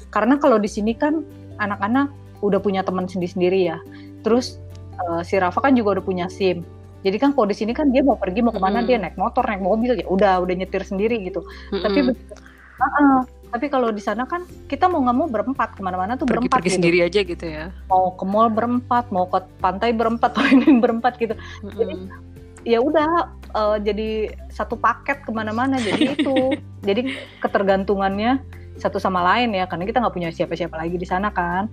[0.09, 1.27] karena kalau di sini kan
[1.59, 3.79] anak-anak udah punya teman sendiri-sendiri ya
[4.23, 4.63] terus
[4.95, 6.63] eh, si Rafa kan juga udah punya SIM
[7.03, 8.89] jadi kan kalau di sini kan dia mau pergi mau ke mana Mm-mm.
[8.89, 12.39] dia naik motor naik mobil ya udah udah nyetir sendiri gitu tapi begitu-
[12.75, 13.19] Ah, ah.
[13.49, 16.67] tapi kalau di sana kan kita mau nggak mau berempat ke mana-mana tuh berempat pergi-pergi
[16.67, 17.65] gitu sendiri aja gitu ya.
[17.87, 22.11] mau ke mall berempat mau ke pantai berempat mau ini berempat gitu Mm-mm.
[22.63, 24.11] Ya udah eh, jadi
[24.49, 26.57] satu paket ke mana-mana jadi itu.
[26.83, 28.43] Jadi ketergantungannya
[28.81, 31.69] satu sama lain ya karena kita nggak punya siapa-siapa lagi di sana kan.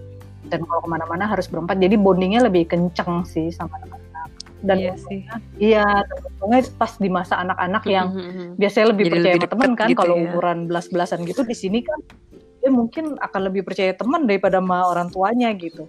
[0.50, 4.30] Dan kalau ke mana-mana harus berempat jadi bondingnya lebih kenceng sih sama anak-anak.
[4.60, 5.20] Dan Iya sih.
[5.56, 5.88] iya
[6.36, 8.12] untungnya pas di masa anak-anak yang
[8.60, 10.24] biasanya lebih Jadi percaya lebih sama teman kan gitu kalau ya.
[10.28, 12.00] umuran belas-belasan gitu di sini kan
[12.60, 15.88] dia mungkin akan lebih percaya teman daripada sama orang tuanya gitu.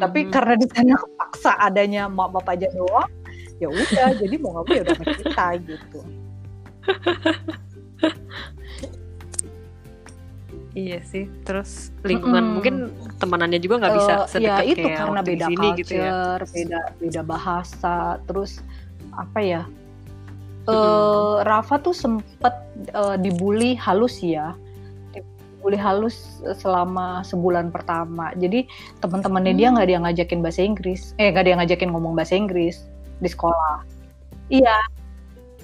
[0.00, 3.08] Tapi karena di sana paksa adanya mak bapak aja doang
[3.58, 6.00] ya udah jadi mau nggak mau ya udah sama kita gitu
[10.78, 11.26] Iya sih.
[11.42, 12.54] Terus lingkungan Mm-mm.
[12.54, 12.74] mungkin
[13.18, 15.92] temanannya juga nggak bisa ya sedekat itu kayak karena waktu di beda sini culture gitu
[15.98, 16.12] ya.
[16.46, 17.94] beda beda bahasa
[18.30, 18.62] terus
[19.10, 19.62] apa ya
[20.64, 21.42] eh Mm-mm.
[21.42, 22.54] Rafa tuh sempet
[22.94, 24.54] eh, dibully halus ya
[25.10, 28.62] dibully halus selama sebulan pertama jadi
[29.02, 29.82] teman-temannya dia Hmm.
[29.82, 32.86] nggak dia ngajakin bahasa Inggris eh nggak dia ngajakin ngomong bahasa Inggris
[33.18, 33.76] di sekolah
[34.48, 34.78] iya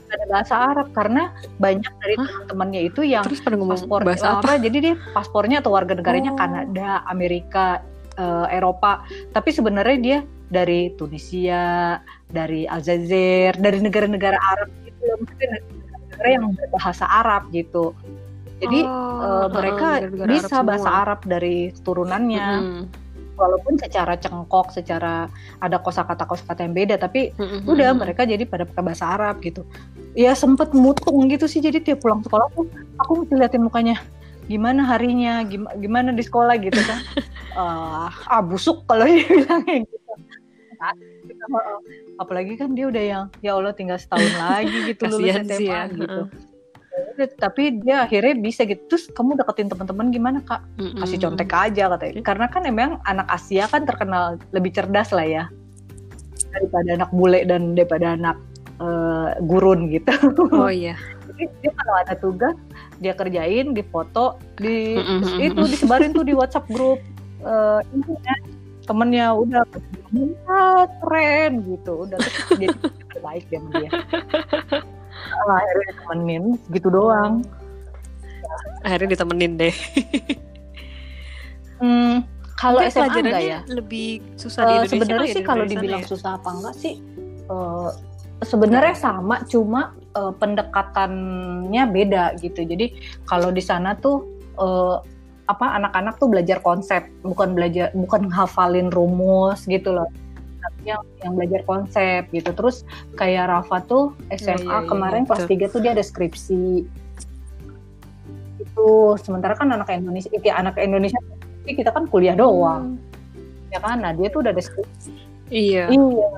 [0.05, 4.63] ada bahasa Arab karena banyak dari teman-temannya itu yang Terus pada ngomong paspor bahasa apa?
[4.63, 6.39] jadi dia paspornya atau warga negaranya Oh.
[6.39, 7.83] Kanada Amerika
[8.15, 9.03] eh, Eropa
[9.35, 11.99] tapi sebenarnya dia dari Tunisia
[12.31, 15.49] dari Aljazair dari negara-negara Arab gitu loh maksudnya
[16.15, 17.91] negara yang berbahasa Arab gitu
[18.63, 21.01] jadi Oh, eh, heeh, mereka negara-negara bisa Arab bahasa semua.
[21.03, 22.83] Arab dari turunannya Mm-mm.
[23.35, 25.27] Walaupun secara cengkok secara
[25.59, 27.67] ada kosakata kosakata yang beda tapi Mm-mm.
[27.67, 29.67] udah mereka jadi pada pakai bahasa Arab gitu.
[30.15, 32.71] Ya sempet mutung gitu sih jadi tiap pulang sekolah tuh
[33.03, 33.99] aku mesti liatin mukanya
[34.45, 35.41] gimana harinya?
[35.49, 36.55] Gimana, gimana di sekolah?
[36.61, 36.99] gitu kan.
[37.57, 40.13] Ah ah busuk kalau dia bilangnya gitu.
[42.21, 45.81] Apalagi kan dia udah yang ya Allah tinggal setahun lagi gitu lulus SMA ya.
[45.91, 46.31] gitu
[47.39, 48.81] tapi dia akhirnya bisa gitu.
[48.91, 50.63] Terus kamu deketin teman-teman gimana kak?
[51.03, 52.23] Kasih contek aja katanya.
[52.23, 55.45] Karena kan emang anak Asia kan terkenal lebih cerdas lah ya.
[56.55, 58.37] Daripada anak bule dan daripada anak
[58.79, 60.13] eh, gurun gitu.
[60.55, 60.95] Oh iya.
[61.35, 62.55] jadi dia kalau ada tugas
[63.03, 65.43] dia kerjain difoto di mm-mm.
[65.43, 67.03] itu disebarin tuh di WhatsApp grup
[67.43, 68.37] eh, ini ya,
[68.87, 69.67] temennya udah
[70.47, 72.07] "Ah, keren gitu.
[72.07, 72.71] Udah terus dia
[73.25, 73.59] baik dia
[75.35, 77.43] Ah, akhirnya temenin gitu doang.
[78.85, 79.75] Akhirnya ditemenin deh.
[81.83, 82.23] Hmm,
[82.55, 83.61] kalau SMA enggak ya?
[83.67, 86.09] lebih susah di Eh, Indonesia sebenarnya ya sih kalau dibilang ya?
[86.09, 86.95] susah apa enggak sih?
[87.51, 87.91] Eh,
[88.47, 92.63] sebenarnya sama cuma eh, pendekatannya beda gitu.
[92.63, 92.95] Jadi
[93.27, 94.23] kalau di sana tuh
[94.55, 94.97] eh,
[95.45, 100.09] apa anak-anak tuh belajar konsep bukan belajar bukan hafalin rumus gitu loh
[100.65, 102.51] tapi yang yang belajar konsep gitu.
[102.57, 102.89] Terus
[103.21, 106.65] kayak Rafa tuh SMA iya, iya, kemarin iya, kelas 3 tuh dia ada skripsi.
[108.65, 108.89] Itu
[109.21, 111.21] sementara kan anak Indonesia ya anak Indonesia
[111.69, 112.97] kita kan kuliah doang.
[113.69, 114.01] Ya kan?
[114.01, 115.13] Nah dia tuh udah ada skripsi.
[115.53, 115.93] Iya.
[115.93, 116.29] iya.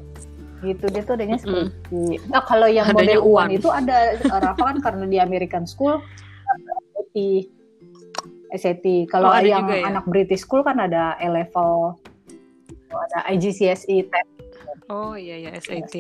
[0.67, 2.27] Gitu dia tuh adanya skripsi.
[2.27, 3.49] Nah kalau yang Adanya model uan uan.
[3.55, 6.03] itu ada Rafa kan karena di American School
[6.97, 7.17] SAT
[8.57, 9.87] SAT kalau Oh, yang ya?
[9.87, 11.99] anak British School kan ada A level
[12.91, 14.31] ada IGCSE test.
[14.87, 15.99] Oh iya iya SAT.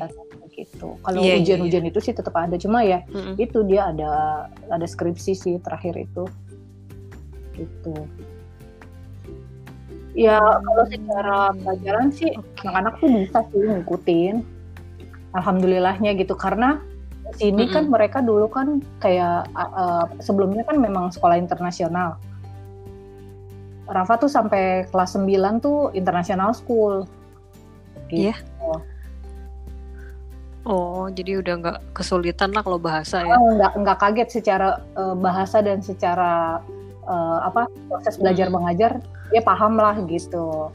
[0.56, 0.96] gitu.
[1.04, 3.36] Kalau Iya, iya, ujian-ujian itu sih tetap ada cuma ya Mm-mm.
[3.36, 4.10] itu dia ada
[4.72, 6.24] ada skripsi sih terakhir itu.
[7.52, 7.94] Gitu.
[10.16, 12.32] Ya kalau secara pelajaran sih
[12.64, 14.34] anak-anak tuh bisa sih ngikutin.
[15.36, 16.80] Alhamdulillahnya gitu karena
[17.36, 17.92] sini kan Mm-mm.
[17.92, 22.16] mereka dulu kan kayak uh, sebelumnya kan memang sekolah internasional
[23.86, 27.06] Rafa tuh sampai kelas 9 tuh international school
[28.10, 28.30] gitu.
[28.30, 28.36] Iya.
[30.66, 33.38] Oh jadi udah nggak kesulitan lah kalau bahasa ya.
[33.38, 36.58] Oh, nggak nggak kaget secara uh, bahasa dan secara
[37.06, 38.54] uh, apa proses belajar Mm.
[38.58, 38.92] mengajar
[39.30, 40.70] dia paham lah gitu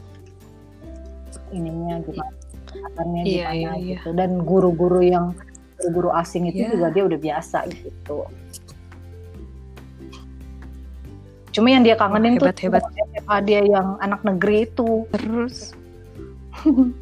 [1.52, 2.32] ininya gimana
[2.68, 4.00] pendekatannya Iya, gimana iya, iya.
[4.00, 5.36] gitu dan guru-guru yang
[5.80, 6.72] guru-guru asing itu Iya.
[6.72, 8.24] juga dia udah biasa gitu
[11.52, 15.76] cuma yang dia kangenin Wah, tuh hebat, SMA dia yang anak negeri itu Terus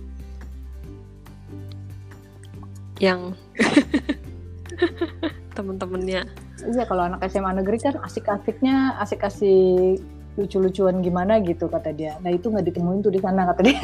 [3.06, 3.34] yang
[5.56, 6.26] temen-temennya
[6.60, 10.04] Iya kalau anak SMA negeri kan asik-asiknya asik-asik
[10.36, 12.16] lucu-lucuan gimana gitu kata dia.
[12.20, 13.80] Nah itu nggak ditemuin tuh di sana kata dia.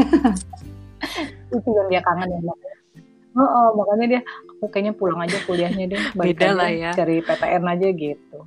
[1.56, 2.40] itu yang dia kangen ya.
[3.36, 4.22] Oh, oh, makanya dia
[4.56, 8.38] aku kayaknya pulang aja kuliahnya deh balik beda lah ya cari PTN aja gitu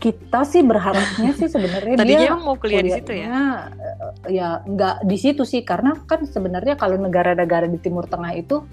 [0.00, 5.16] kita sih berharapnya sih sebenarnya dia mau kuliah di situ ya eh, ya nggak di
[5.20, 8.64] situ sih karena kan sebenarnya kalau negara-negara di Timur Tengah itu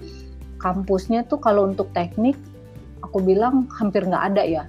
[0.56, 2.34] kampusnya tuh kalau untuk teknik
[3.04, 4.64] aku bilang hampir nggak ada ya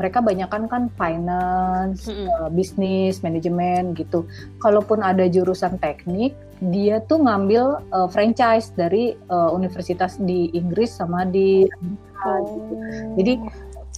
[0.00, 2.26] mereka banyakkan kan finance, mm -hmm.
[2.32, 4.24] uh, bisnis, manajemen gitu.
[4.56, 6.32] Kalaupun ada jurusan teknik,
[6.72, 12.40] dia tuh ngambil uh, franchise dari uh, universitas di Inggris sama di Amerika oh.
[12.48, 12.74] gitu.
[13.20, 13.32] Jadi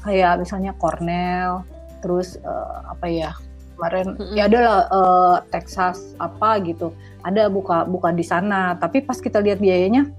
[0.03, 1.62] kayak misalnya Cornell,
[2.03, 3.31] terus uh, apa ya
[3.79, 4.35] kemarin mm-hmm.
[4.37, 6.93] ya adalah uh, Texas apa gitu.
[7.23, 10.11] Ada buka buka di sana tapi pas kita lihat biayanya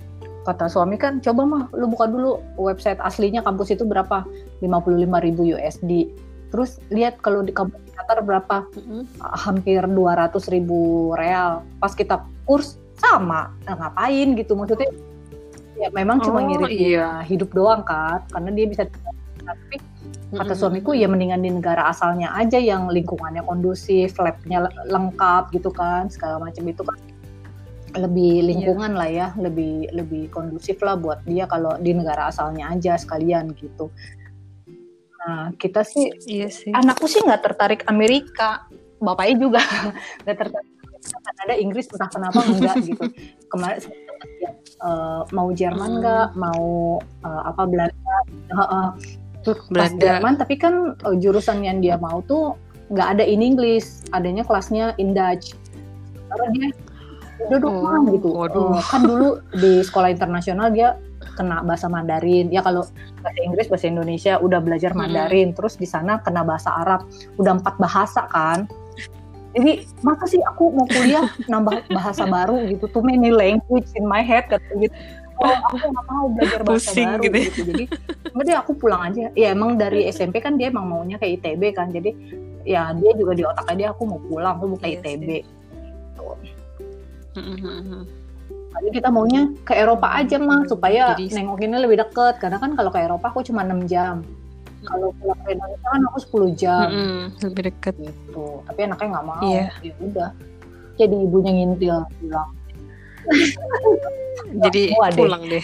[0.44, 4.24] kata suami kan coba mah lu buka dulu website aslinya kampus itu berapa?
[4.64, 6.12] 55 ribu USD
[6.52, 8.66] terus lihat kalau di kampus Qatar berapa?
[8.74, 9.04] Mm-hmm.
[9.22, 11.62] hampir 200 ribu real.
[11.78, 13.54] Pas kita kurs sama.
[13.70, 14.58] Nah, ngapain gitu?
[14.58, 14.90] Maksudnya
[15.78, 17.22] ya memang cuma oh, ngirit iya.
[17.26, 18.84] hidup doang kan karena dia bisa
[19.44, 19.76] tapi
[20.34, 26.10] kata suamiku ya mendingan di negara asalnya aja yang lingkungannya kondusif, labnya lengkap gitu kan,
[26.10, 26.98] segala macam itu kan
[27.94, 28.46] lebih iya.
[28.50, 29.00] lingkungan yeah.
[29.00, 33.94] lah ya, lebih lebih kondusif lah buat dia kalau di negara asalnya aja sekalian gitu.
[35.24, 36.74] Nah kita sih, iya sih.
[36.74, 38.66] anakku sih nggak tertarik Amerika,
[38.98, 39.62] bapaknya juga
[40.26, 43.04] nggak tertarik Kanada, Inggris entah kenapa enggak gitu.
[43.52, 43.84] Kemarin
[44.80, 46.40] uh, mau Jerman nggak, hmm.
[46.40, 46.66] mau
[47.28, 48.18] uh, apa Belanda,
[48.56, 48.88] uh, uh,
[49.76, 52.56] pas Jerman tapi kan uh, jurusan yang dia mau tuh
[52.92, 55.56] nggak ada in English adanya kelasnya in Dutch.
[56.32, 56.72] Karena
[57.50, 58.30] dia udah oh, gitu.
[58.32, 60.96] uh, kan dulu di sekolah internasional dia
[61.36, 62.48] kena bahasa Mandarin.
[62.54, 62.86] Ya kalau
[63.20, 65.52] bahasa Inggris bahasa Indonesia udah belajar Mandarin.
[65.52, 65.58] Hmm.
[65.58, 67.04] terus di sana kena bahasa Arab.
[67.42, 68.70] Udah empat bahasa kan.
[69.54, 72.90] Jadi masa sih aku mau kuliah nambah bahasa baru gitu?
[72.90, 74.90] Too many language in my head gitu
[75.44, 77.44] oh aku nggak mau belajar bahasa Pusing baru gitu, ya.
[77.44, 77.62] gitu.
[77.68, 77.86] jadi
[78.34, 79.24] nggak deh aku pulang aja.
[79.36, 81.92] Ya emang dari SMP kan dia emang maunya ke ITB kan.
[81.92, 82.16] Jadi
[82.64, 86.24] ya dia juga di otaknya dia aku mau pulang aku mau ke iya ITB gitu.
[88.74, 92.42] Jadi kita maunya ke Eropa aja mah supaya Jadi, nengokinnya lebih deket.
[92.42, 94.26] Karena kan kalau ke Eropa aku cuma 6 jam.
[94.84, 96.18] Kalau pulang ke Indonesia kan aku
[96.50, 96.88] 10 jam.
[96.90, 97.96] Mm -hmm, lebih deket.
[98.02, 98.48] Gitu.
[98.66, 99.46] Tapi anaknya nggak mau.
[99.46, 99.70] Yeah.
[99.86, 100.30] ya udah.
[100.98, 102.50] Jadi ibunya ngintil bilang
[104.68, 105.64] jadi pulang deh.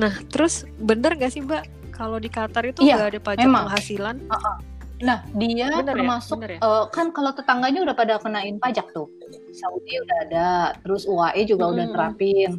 [0.00, 3.68] nah, terus bener gak sih Mbak kalau di Qatar itu iya, nggak ada pajak memang.
[3.68, 4.16] penghasilan?
[4.30, 4.56] Uh -uh.
[5.00, 5.96] Nah, dia bener ya?
[5.96, 6.56] termasuk ya?
[6.56, 6.58] ya?
[6.60, 9.08] Uh, kan kalau tetangganya udah pada kenain pajak tuh.
[9.56, 11.74] Saudi udah ada, terus UAE juga hmm.
[11.76, 12.50] udah terapin.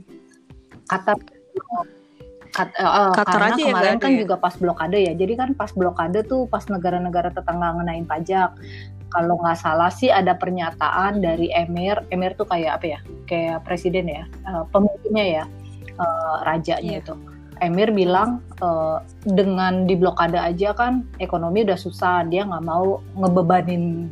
[0.90, 1.18] Qatar
[2.52, 4.28] Kat, uh, karena aja kemarin kan ya?
[4.28, 5.16] juga pas blokade ya.
[5.16, 8.52] Jadi kan pas blokade tuh pas negara-negara tetangga ngenain pajak
[9.12, 12.00] kalau nggak salah sih ada pernyataan dari emir.
[12.10, 13.00] Emir tuh kayak apa ya?
[13.28, 14.24] Kayak presiden ya?
[14.48, 15.44] Uh, pemimpinnya ya?
[16.00, 17.04] Uh, rajanya yeah.
[17.04, 17.14] itu
[17.62, 22.26] emir bilang uh, dengan diblokade aja kan ekonomi udah susah.
[22.26, 24.10] Dia nggak mau ngebebanin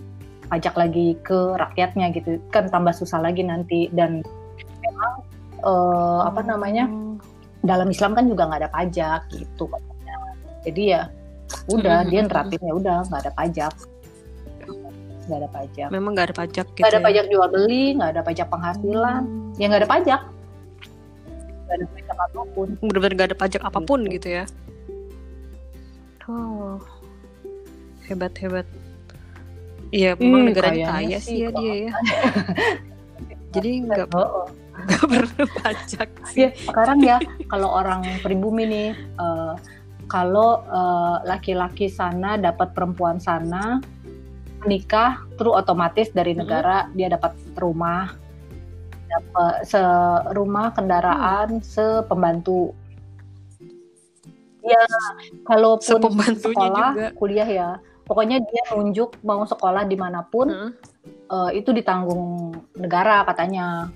[0.51, 2.38] pajak lagi ke rakyatnya gitu.
[2.53, 3.89] Kan tambah susah lagi nanti.
[3.89, 4.21] Dan
[4.59, 5.13] memang
[5.65, 6.85] uh, apa namanya?
[7.59, 9.65] Dalam Islam kan juga nggak ada pajak gitu.
[10.63, 11.09] Jadi ya
[11.69, 13.73] udah dia nerapinnya udah nggak ada pajak
[15.29, 15.87] nggak ada pajak.
[15.93, 16.65] Memang nggak ada pajak.
[16.73, 17.05] Gitu nggak ada ya?
[17.05, 19.59] pajak jual beli, nggak ada pajak penghasilan, hmm.
[19.61, 20.21] ya nggak ada pajak.
[21.65, 22.67] Nggak ada pajak apa pun.
[22.81, 24.45] Benar-benar nggak ada pajak apa pun gitu, gitu ya.
[26.29, 26.81] Oh,
[28.09, 28.65] hebat hebat.
[29.89, 31.93] Iya, memang hmm, negara kaya sih ya dia ya.
[33.57, 36.45] Jadi nggak nggak perlu pajak sih.
[36.45, 37.17] Ya, sekarang ya
[37.49, 38.89] kalau orang pribumi nih.
[39.17, 39.53] Uh,
[40.09, 43.77] kalau uh, laki-laki sana dapat perempuan sana
[44.63, 46.39] menikah terus otomatis dari hmm.
[46.43, 46.91] negara hmm.
[46.95, 48.13] dia dapat rumah
[49.09, 51.65] dapat serumah kendaraan hmm.
[51.65, 52.75] sepembantu
[54.59, 54.83] ya
[55.47, 55.99] kalaupun
[56.35, 57.07] sekolah juga.
[57.15, 57.69] kuliah ya
[58.05, 60.71] pokoknya dia nunjuk mau sekolah di mana pun hmm.
[61.31, 63.89] uh, itu ditanggung negara katanya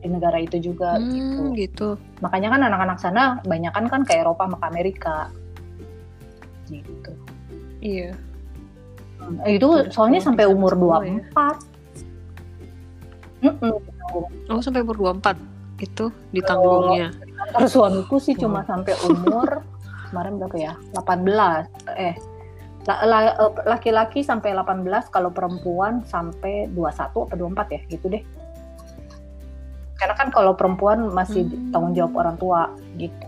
[0.00, 1.42] di negara itu juga hmm, gitu.
[1.52, 1.88] gitu.
[2.24, 5.16] Makanya kan anak-anak sana banyak kan kan ke Eropa sama ke Amerika.
[6.72, 7.12] Gitu.
[7.84, 8.16] Iya.
[9.46, 11.02] Itu soalnya oh, sampai umur 24.
[11.02, 11.20] Ya?
[13.42, 13.74] Mm -mm.
[14.50, 15.36] Oh, sampai umur 24
[15.82, 17.10] itu ditanggungnya.
[17.58, 18.46] Oh, suamiku sih oh.
[18.46, 19.66] cuma sampai umur
[20.10, 20.72] kemarin berapa ya?
[20.94, 21.66] 18.
[21.98, 22.14] Eh
[22.82, 23.06] eh
[23.62, 28.22] laki-laki sampai 18 kalau perempuan sampai 21 atau 24 ya gitu deh
[30.02, 31.70] karena kan kalau perempuan masih hmm.
[31.70, 33.26] tanggung jawab orang tua gitu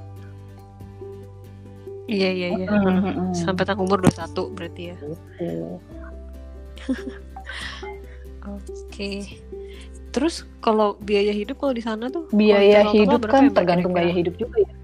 [2.05, 2.67] Iya iya iya.
[2.69, 3.33] -hmm.
[3.33, 4.97] Sampai tak umur 21 berarti ya.
[5.01, 5.81] Gitu.
[8.45, 9.41] Oke.
[10.15, 14.13] Terus kalau biaya hidup kalau di sana tuh biaya kalau hidup kan ya, tergantung gaya
[14.13, 14.75] hidup juga ya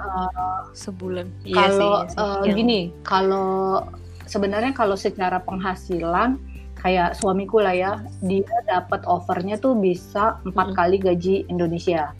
[0.00, 1.28] Uh, sebulan.
[1.52, 2.16] kalau iya sih.
[2.16, 3.84] uh, Yang- gini kalau
[4.24, 6.40] sebenarnya kalau secara penghasilan
[6.72, 7.92] kayak suamiku lah ya
[8.24, 10.78] dia dapat overnya tuh bisa empat Mm-mm.
[10.80, 12.16] kali gaji Indonesia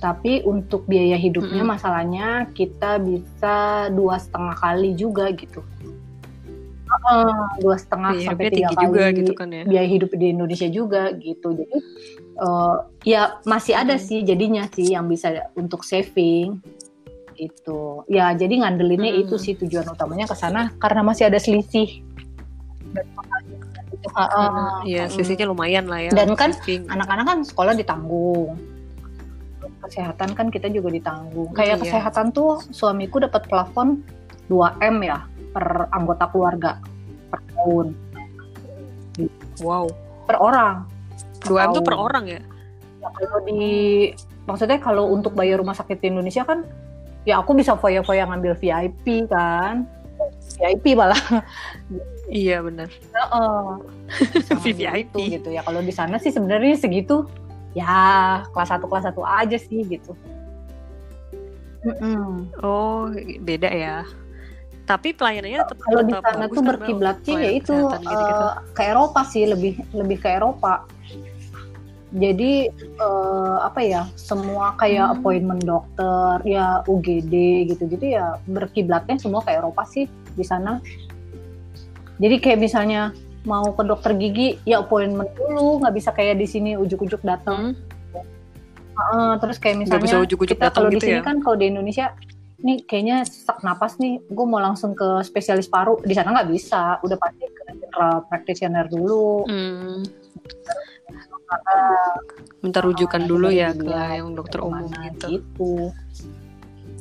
[0.00, 1.76] tapi untuk biaya hidupnya Mm-mm.
[1.76, 5.60] masalahnya kita bisa dua setengah kali juga gitu
[7.62, 9.62] dua setengah biaya sampai tiga kali juga gitu kan ya.
[9.62, 11.54] biaya hidup di Indonesia juga gitu.
[11.54, 11.76] Jadi
[12.40, 14.04] eh, ya masih ada Hmm.
[14.04, 16.58] sih jadinya sih yang bisa untuk saving
[17.38, 18.02] itu.
[18.10, 19.22] Ya jadi ngandelinnya Hmm.
[19.22, 22.02] itu sih tujuan utamanya ke sana karena masih ada selisih.
[22.90, 23.06] Dan
[24.00, 25.10] Karena, Iya, mm.
[25.12, 26.10] selisihnya lumayan lah ya.
[26.10, 26.56] Dan kan.
[26.66, 28.56] Anak-anak kan sekolah ditanggung.
[29.90, 31.50] Kesehatan kan kita juga ditanggung.
[31.50, 31.82] Kayak Iya.
[31.82, 34.06] kesehatan tuh suamiku dapat plafon
[34.46, 36.78] 2M ya per anggota keluarga
[37.26, 37.86] per tahun
[39.60, 39.90] Wow.
[40.24, 40.86] per orang.
[41.42, 42.40] 2 M tuh per orang ya?
[43.00, 43.64] Ya, kalau di
[44.44, 46.62] maksudnya kalau untuk bayar rumah sakit di Indonesia kan
[47.24, 49.84] ya aku bisa foya-foya ngambil VIP kan
[50.56, 51.16] VIP malah
[52.28, 52.86] Iya benar.
[52.86, 53.64] Heeh.
[54.54, 54.96] Ngambil VIP.
[55.02, 57.26] itu gitu ya kalau di sana sih sebenarnya segitu
[57.72, 57.98] ya
[58.50, 60.12] kelas 1 kelas 1 aja sih gitu
[61.80, 62.52] Mm-mm.
[62.60, 63.08] Oh,
[63.40, 64.04] beda ya.
[64.84, 68.44] Tapi pelayanannya tetap kalau di sana tuh berkiblatnya pelayanan ya itu kesehatan gitu-gitu.
[68.44, 70.74] eh, ke Eropa sih lebih lebih ke Eropa
[72.10, 75.14] jadi eh, apa ya semua kayak Hmm.
[75.16, 77.34] appointment dokter ya UGD
[77.70, 80.82] gitu-gitu ya berkiblatnya semua ke Eropa sih di sana
[82.18, 86.76] jadi kayak misalnya mau ke dokter gigi ya appointment dulu nggak bisa kayak di sini
[86.76, 87.88] ujuk-ujuk datang Hmm.
[89.00, 91.24] Heeh, terus kayak Nggak bisa misalnya ujuk-ujuk kita kalau di gitu sini ya?
[91.24, 92.06] kan kalau di Indonesia
[92.60, 97.00] nih kayaknya sesak napas nih gue mau langsung ke spesialis paru di sana nggak bisa
[97.00, 100.04] udah pasti ke general practitioner dulu Hmm.
[102.60, 105.26] Minta rujukan dulu ya ke yang dokter umum gitu.
[105.40, 105.72] gitu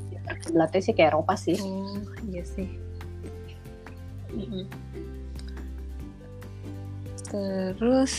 [0.10, 2.00] Ya, sih ke Eropa sih Oh,
[2.32, 2.70] iya sih.
[4.30, 4.64] Mm-mm.
[7.30, 8.14] Terus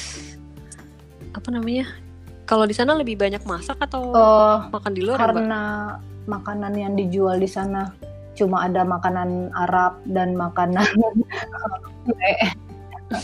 [1.30, 1.86] apa namanya?
[2.44, 5.26] Kalau di sana lebih banyak masak atau Eh, makan di luar, ya, Mbak?
[5.34, 5.62] karena
[6.26, 7.90] makanan yang dijual di sana
[8.32, 10.86] cuma ada makanan Arab dan makanan
[12.08, 12.48] ya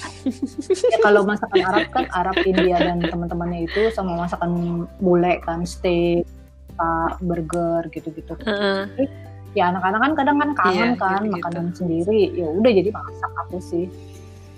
[1.01, 4.51] kalau masakan Arab kan Arab India dan teman-temannya itu sama masakan
[4.99, 6.27] bule kan steak
[6.75, 9.07] pak burger gitu-gitu Heeh.
[9.55, 11.33] ya anak-anak kan kadang kan kangen Iya, kan gitu-gitu.
[11.33, 13.87] makanan sendiri ya udah jadi masak aku sih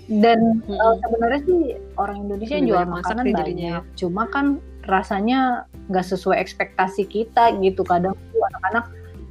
[0.09, 0.73] dan Mm-mm.
[0.73, 1.61] eh, sebenarnya sih
[1.95, 3.89] orang Indonesia yang jual banyak masak makanan banyak jadinya ya.
[3.93, 4.45] cuma kan
[4.83, 5.39] rasanya
[5.87, 8.85] nggak sesuai ekspektasi kita gitu kadang tuh anak-anak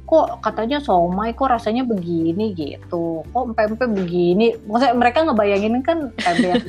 [0.07, 6.63] kok katanya somai kok rasanya begini gitu kok pempek begini maksudnya mereka ngebayangin kan pempek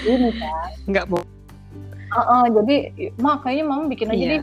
[0.00, 1.20] sini kan Nggak mau.
[2.10, 2.76] Heeh, jadi
[3.18, 4.30] mah kayaknya mama bikin aja Iya.
[4.32, 4.42] deh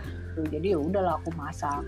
[0.54, 1.82] jadi ya udahlah aku masak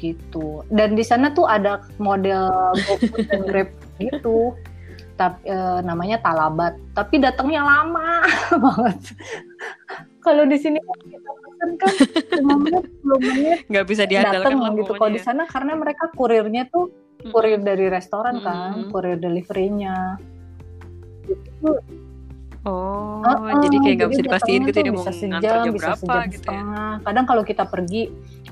[0.00, 2.48] gitu dan di sana tuh ada model
[2.88, 3.68] GoFood dan Grab
[4.00, 4.56] gitu
[5.16, 8.22] tapi eh, namanya Talabat tapi datangnya lama
[8.64, 9.16] banget
[10.20, 11.92] kalau di sini kan kita pesen kan
[12.44, 15.24] 5 menit 10 menit Nggak bisa diandalkan datang gitu kalau di ya.
[15.24, 16.92] sana karena mereka kurirnya tuh
[17.24, 17.32] Mm-mm.
[17.32, 18.92] kurir dari restoran kan Mm-mm.
[18.92, 20.20] kurir deliverynya
[21.26, 21.72] itu
[22.66, 25.86] Oh, Heeh, jadi kayak nggak bisa dipastiin gitu dia mau bisa ngantar sejam, jam bisa
[25.86, 26.42] berapa sejam gitu ya.
[26.42, 26.90] setengah.
[27.06, 28.02] Kadang kalau kita pergi,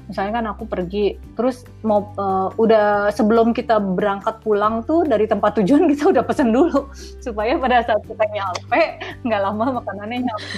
[0.09, 5.61] misalnya kan aku pergi, terus mau eh, udah sebelum kita berangkat pulang tuh dari tempat
[5.61, 6.93] tujuan kita udah pesen dulu
[7.25, 8.83] supaya pada saat kita nyampe
[9.25, 10.49] nggak lama makanannya nyampe.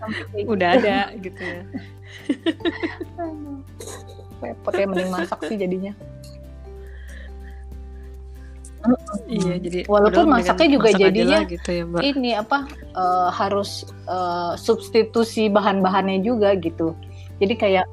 [0.48, 1.60] Udah ada gitu ya.
[4.40, 5.92] Repot ya mending masak sih jadinya.
[9.28, 12.00] Iya, jadi Walaupun udah masaknya juga masak jadinya gitu ya, Mbak.
[12.00, 12.58] Ini apa
[12.96, 16.96] eh, harus eh, substitusi bahan-bahannya juga gitu.
[17.40, 17.86] Jadi kayak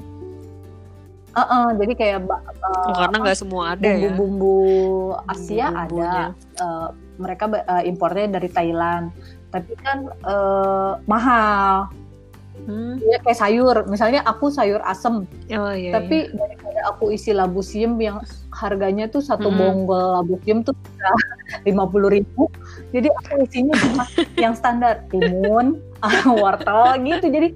[1.32, 4.10] Eh, eh, jadi kayak Oh, karena nggak semua ada ya.
[4.10, 4.58] bumbu-bumbu
[5.30, 6.34] Asia Bumbu-bumbunya.
[6.34, 9.14] ada eh, mereka eh, impornya dari Thailand
[9.48, 11.94] tapi kan eh, mahal
[12.58, 12.98] Hmm.
[13.00, 15.94] ya kayak sayur misalnya aku sayur asem Oh iya.
[15.94, 18.18] tapi daripada aku isi labu siem yang
[18.50, 19.62] harganya tuh satu Mm-mm.
[19.86, 20.74] bonggol labu siem tuh
[21.70, 22.50] lima puluh ribu
[22.90, 24.04] jadi aku isinya cuma
[24.44, 25.80] yang standar timun
[26.42, 27.48] wortel gitu jadi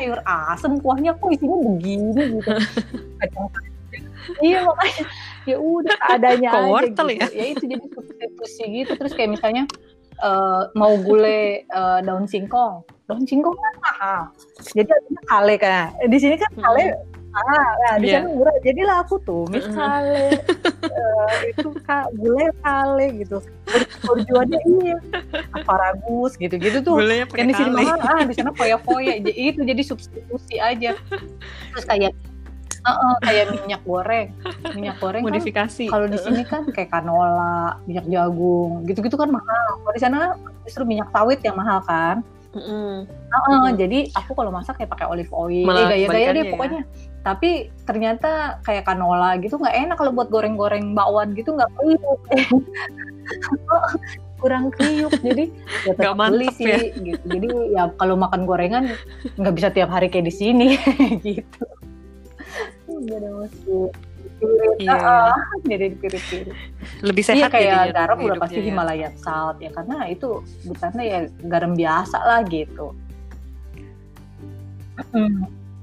[0.00, 2.52] sayur asem kuahnya kok isinya begini gitu.
[4.44, 5.04] Iya makanya.
[5.48, 7.24] Ya udah adanya aja wortel gitu.
[7.24, 7.28] ya?
[7.32, 8.92] ya itu jadi substitusi gitu.
[8.94, 9.64] Terus kayak misalnya
[10.20, 12.84] eh, mau gulai eh, daun singkong.
[13.08, 14.20] Daun singkong kan mahal.
[14.76, 15.84] Jadi artinya kale kan.
[16.06, 17.19] Di sini kan kale Mm.
[17.30, 18.22] Ah nah, di Iya.
[18.22, 18.56] sana murah.
[18.60, 19.76] Jadilah aku tumis Mm-mm.
[19.78, 20.26] kale
[20.82, 23.38] eh, itu kak gulai kale gitu.
[24.02, 24.96] Berjualnya iya
[25.52, 26.98] asparagus gitu gitu tuh.
[26.98, 27.98] Gulanya yang di sini mahal.
[28.00, 30.98] Ah di sana foya foya itu jadi substitusi aja.
[31.70, 32.12] Terus kayak
[32.80, 34.32] Heeh, kayak minyak goreng.
[34.72, 35.84] Minyak goreng kan Modifikasi.
[35.92, 39.84] kalau di sini kan kayak canola minyak jagung gitu-gitu kan mahal.
[39.84, 40.18] Kalau di sana
[40.64, 43.06] justru minyak sawit yang mahal kan Mm-mm.
[43.06, 43.78] Heeh, Mm-mm.
[43.78, 46.52] jadi aku kalau masak kayak pakai olive oil Malah eh, gaya-gaya deh ya.
[46.52, 46.82] pokoknya
[47.20, 52.20] tapi ternyata kayak canola gitu nggak enak kalau buat goreng-goreng bakwan gitu nggak kriuk
[54.40, 55.52] kurang kriuk jadi
[55.84, 56.80] ya tetap beli sih ya.
[56.96, 58.96] gitu jadi ya kalau makan gorengan
[59.36, 60.68] nggak bisa tiap hari kayak di sini
[61.28, 61.64] gitu
[62.88, 63.94] jadi mesti pirit
[64.80, 66.48] Iya, jadi pirit-pirit
[67.04, 68.72] Lebih Iya sehat kayak jadinya garam udah pasti hidupnya ya.
[68.72, 70.28] Himalayan salt ya karena itu
[70.64, 72.86] bukannya ya garam biasa lah gitu.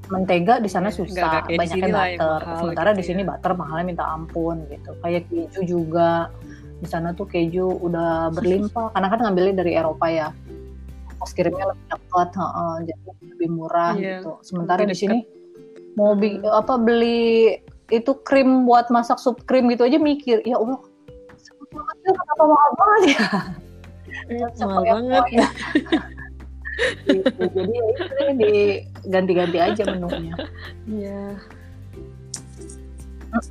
[0.08, 2.39] Mentega di sana Nggak- susah, di banyaknya butter.
[2.41, 3.28] mahal Sementara gitu di sini ya.
[3.28, 4.91] butter mahalnya minta ampun gitu.
[5.03, 6.32] Kayak keju juga
[6.78, 10.28] di sana tuh keju udah berlimpah karena kan ngambilnya dari Eropa ya.
[11.18, 13.01] Pas kirimnya lebih dekat, heeh, jadi
[13.36, 14.32] lebih murah Iya, gitu.
[14.41, 15.18] Sementara di sini
[15.93, 20.79] mau bi- apa beli itu krim buat masak sup krim gitu aja mikir, ya Allah,
[21.71, 23.19] kecil kenapa mahal banget ya?
[24.63, 25.23] Mahal banget.
[27.09, 27.41] gitu.
[27.41, 30.35] Jadi ya itu diganti-ganti aja menunya.
[30.85, 31.23] Iya.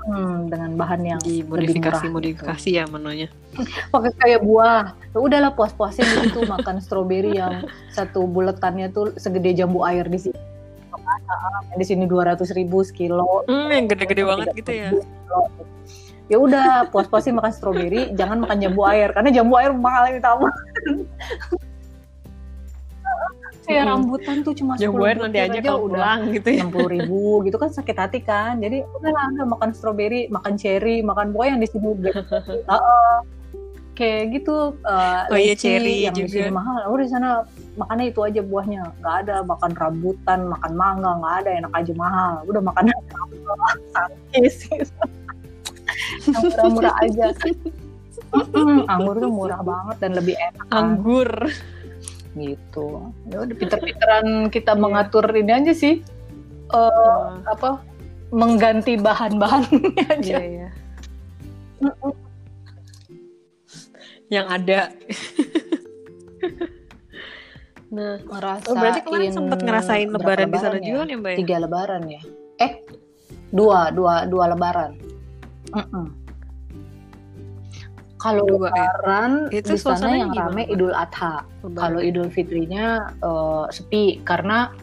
[0.08, 1.60] Mm, dengan bahan yang Di lebih murah.
[1.60, 3.28] modifikasi modifikasi ya menunya.
[3.92, 4.96] Pakai kayak buah.
[5.12, 10.38] Ya udahlah puas-puasin gitu makan stroberi yang satu buletannya tuh segede jambu air di sini.
[11.76, 13.44] Di sini dua ratus ribu sekilo.
[13.46, 14.90] Hmm, yang gede-gede banget gitu ya.
[16.26, 20.42] Ya udah, puas-puasin makan stroberi, jangan makan jambu air karena jambu air mahal yang tahu.
[23.66, 23.98] Kayak Mm-mm.
[23.98, 26.62] rambutan tuh cuma Jambu 10 air nanti aja butir kalau udah pulang gitu ya.
[26.70, 31.50] puluh ribu gitu kan sakit hati kan jadi udah makan stroberi makan cherry makan pokoknya
[31.50, 31.90] yang di sini
[32.70, 33.14] Heeh.
[33.96, 36.46] Kayak gitu uh, Oh iya, cherry yang di juga.
[36.46, 36.92] sini mahal.
[36.92, 37.30] Udah di sana
[37.74, 38.82] makannya itu aja buahnya.
[39.00, 42.32] Nggak ada makan rambutan makan mangga nggak ada enak aja mahal.
[42.44, 42.84] Udah makan
[43.96, 44.56] sakis
[46.28, 47.24] yang murah-murah aja.
[48.36, 50.76] Mm-mm, anggur tuh murah banget dan lebih enak kan.
[50.76, 51.30] Anggur.
[52.36, 53.00] gitu.
[53.32, 54.80] Ya udah pinter-pinteran kita Iya.
[54.82, 56.04] mengatur ini aja sih.
[56.68, 57.80] Eh, Wah, apa
[58.28, 60.36] mengganti bahan-bahannya aja.
[60.36, 60.68] Iya, iya.
[64.26, 64.80] Yang ada.
[67.86, 70.84] nah, ngerasain oh, berarti kemarin sempat ngerasain lebaran di sana ya?
[70.84, 71.30] juga ya, Mbak?
[71.32, 71.38] ya?
[71.38, 72.20] tiga lebaran ya
[72.58, 72.72] eh
[73.54, 74.98] dua dua dua lebaran
[75.70, 76.06] Mm-mm.
[78.18, 78.90] kalau Dua, ya?
[78.90, 80.74] lebaran Itu di sana suasananya yang gimana, rame Mbak?
[80.74, 81.34] idul adha
[81.78, 82.86] kalau idul fitrinya
[83.22, 84.74] eh, sepi karena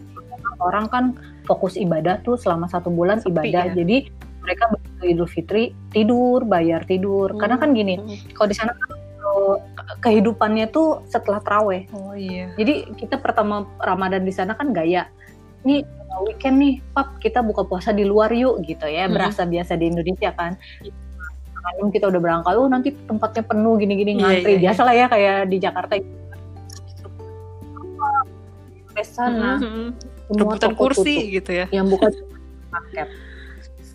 [0.64, 1.06] orang kan
[1.44, 3.76] fokus ibadah tuh selama satu bulan Sepi, ibadah ya.
[3.76, 4.08] jadi
[4.40, 8.16] mereka begitu idul fitri tidur bayar tidur karena kan gini Hmm.
[8.32, 8.90] kalau di sana kan
[9.46, 9.60] eh,
[10.00, 12.52] kehidupannya tuh setelah traweh Oh iya.
[12.54, 15.08] jadi kita pertama Ramadan di sana kan gaya
[15.62, 19.14] nih uh, weekend nih pap kita buka puasa di luar yuk gitu ya Mhm.
[19.14, 20.56] berasa biasa di Indonesia kan
[21.56, 24.64] malam kita udah berangkat oh nanti tempatnya penuh gini-gini Iya, ngantri iya, iya.
[24.64, 27.08] biasa lah ya kayak di Jakarta gitu.
[29.04, 29.86] Sana Mhm.
[30.26, 31.34] semua Rebutan kursi tutup.
[31.34, 31.66] gitu ya.
[31.70, 32.08] yang buka
[32.70, 33.08] paket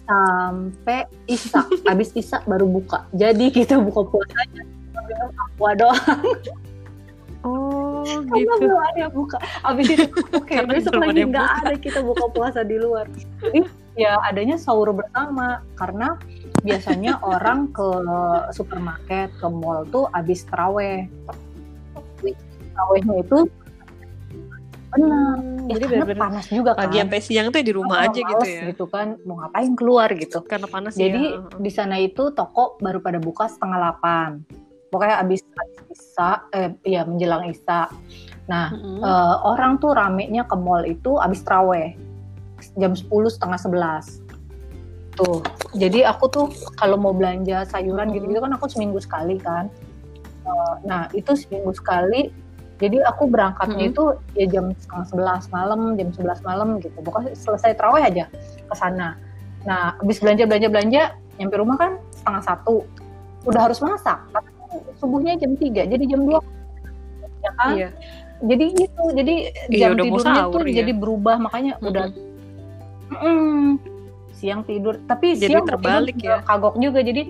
[0.03, 4.65] sampai isak habis isak baru buka jadi kita buka puasanya
[5.09, 6.21] minum aqua doang.
[7.47, 8.67] Oh, karena gitu.
[8.67, 9.39] belum ada buka.
[9.63, 13.07] Habis itu oke Karena besok lagi nggak ada kita buka puasa di luar.
[13.39, 13.63] Jadi
[13.95, 15.63] ya adanya sahur bersama.
[15.79, 16.19] Karena
[16.67, 17.89] biasanya orang ke
[18.51, 21.07] supermarket ke mall tuh habis teraweh.
[22.75, 23.39] Terawehnya itu
[24.89, 25.37] benar.
[25.69, 26.81] Ya, Jadi karena benar-benar panas juga kan.
[26.89, 28.63] pagi sampai siang tuh di rumah Oh, aja gitu ya.
[28.73, 29.15] gitu kan.
[29.23, 30.43] Mau ngapain keluar gitu.
[30.43, 31.55] Karena panas jadi ya.
[31.55, 34.43] di sana itu toko baru pada buka setengah delapan
[34.89, 37.89] pokoknya abis, abis isa eh ya menjelang isa.
[38.49, 39.01] Nah Mhm.
[39.05, 41.95] eh, orang tuh ramenya ke mall itu abis traweh.
[42.75, 44.19] Jam 10 setengah 11
[45.15, 45.43] tuh
[45.75, 46.47] jadi aku tuh
[46.79, 49.71] kalau mau belanja sayuran gitu-gitu kan aku seminggu sekali kan.
[50.49, 52.31] Eh, nah itu seminggu sekali
[52.79, 53.93] jadi aku berangkatnya Mhm.
[53.93, 54.05] itu
[54.39, 56.95] ya jam setengah sebelas malam jam 11 malam gitu.
[57.03, 58.25] Pokoknya selesai terawih aja
[58.67, 59.19] ke sana.
[59.67, 61.03] Nah habis belanja belanja belanja
[61.39, 62.87] nyampe rumah kan setengah satu.
[63.47, 64.19] Udah harus masak
[64.97, 66.39] subuhnya jam 3 jadi jam 2
[67.39, 67.89] ya kan Iya.
[68.41, 69.35] jadi gitu jadi
[69.69, 70.77] Iya, jam mau tidurnya sahur tuh ya.
[70.83, 72.05] jadi berubah makanya udah
[73.09, 73.19] Mhm.
[73.19, 73.69] mm,
[74.33, 76.45] siang tidur tapi Jadi siang terbalik ya.
[76.45, 77.27] kagok juga jadi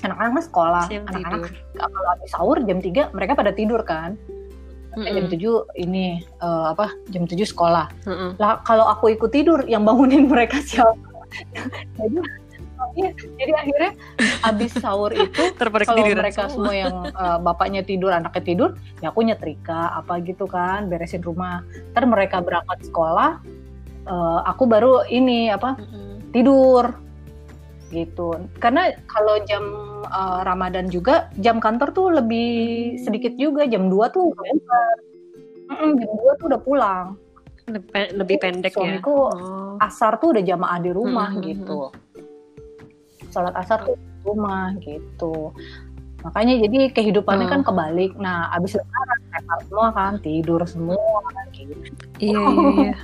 [0.00, 1.40] anak-anak sekolah anak-anak
[1.74, 4.14] kalau habis sahur jam 3 mereka pada tidur kan
[4.90, 5.34] Sampai jam Mhm.
[5.38, 8.42] 7 ini eh, apa jam 7 sekolah Mhm.
[8.42, 10.98] lah kalau aku ikut tidur yang bangunin mereka siapa
[11.94, 12.18] jadi
[12.90, 13.90] Iya, jadi akhirnya
[14.42, 15.42] abis sahur itu
[15.84, 16.54] kalau mereka semua.
[16.56, 21.60] semua yang uh, bapaknya tidur, anaknya tidur, ya aku nyetrika apa gitu kan, beresin rumah.
[21.92, 23.38] Ntar mereka berangkat sekolah,
[24.04, 26.32] uh, aku baru ini apa Mm-mm.
[26.32, 26.96] tidur
[27.90, 28.38] gitu.
[28.56, 29.64] Karena kalau jam
[30.06, 32.50] uh, Ramadan juga jam kantor tuh lebih
[32.98, 34.96] sedikit juga, jam 2 tuh udah bubar.
[35.70, 37.06] Mm-mm, jam 2 tuh udah pulang.
[37.70, 38.82] lebih, pe- lebih pendek ya.
[38.82, 39.78] Suamiku Oh.
[39.78, 41.78] asar tuh udah jamaah di rumah Hmm, hmm, gitu.
[43.30, 45.54] Sholat asar tuh di rumah gitu.
[46.20, 47.54] Makanya jadi kehidupannya Hmm.
[47.56, 48.12] kan kebalik.
[48.20, 51.00] Nah, abis lebaran mereka semua kan tidur semua
[51.54, 51.72] gitu.
[52.20, 52.94] Iya iya iya.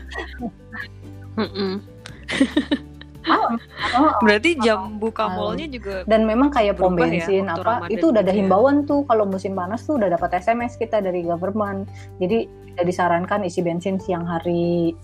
[4.22, 5.37] Berarti jam buka Malam.
[5.59, 8.39] mallnya juga dan memang kayak pom ya, bensin waktu apa Ramadan itu udah ada ya.
[8.39, 11.91] himbauan tuh kalau musim panas tuh udah dapat SMS kita dari government.
[12.22, 14.95] Jadi tidak disarankan isi bensin siang hari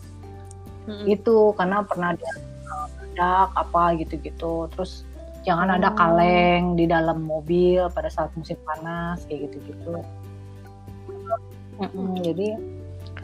[0.86, 1.06] Mm-mm.
[1.10, 2.30] itu karena pernah ada
[2.70, 4.70] uh, meledak apa gitu-gitu.
[4.70, 5.02] Terus
[5.42, 5.96] jangan ada Oh.
[5.98, 10.02] kaleng di dalam mobil pada saat musim panas kayak gitu-gitu.
[11.82, 12.56] Mm-mm, jadi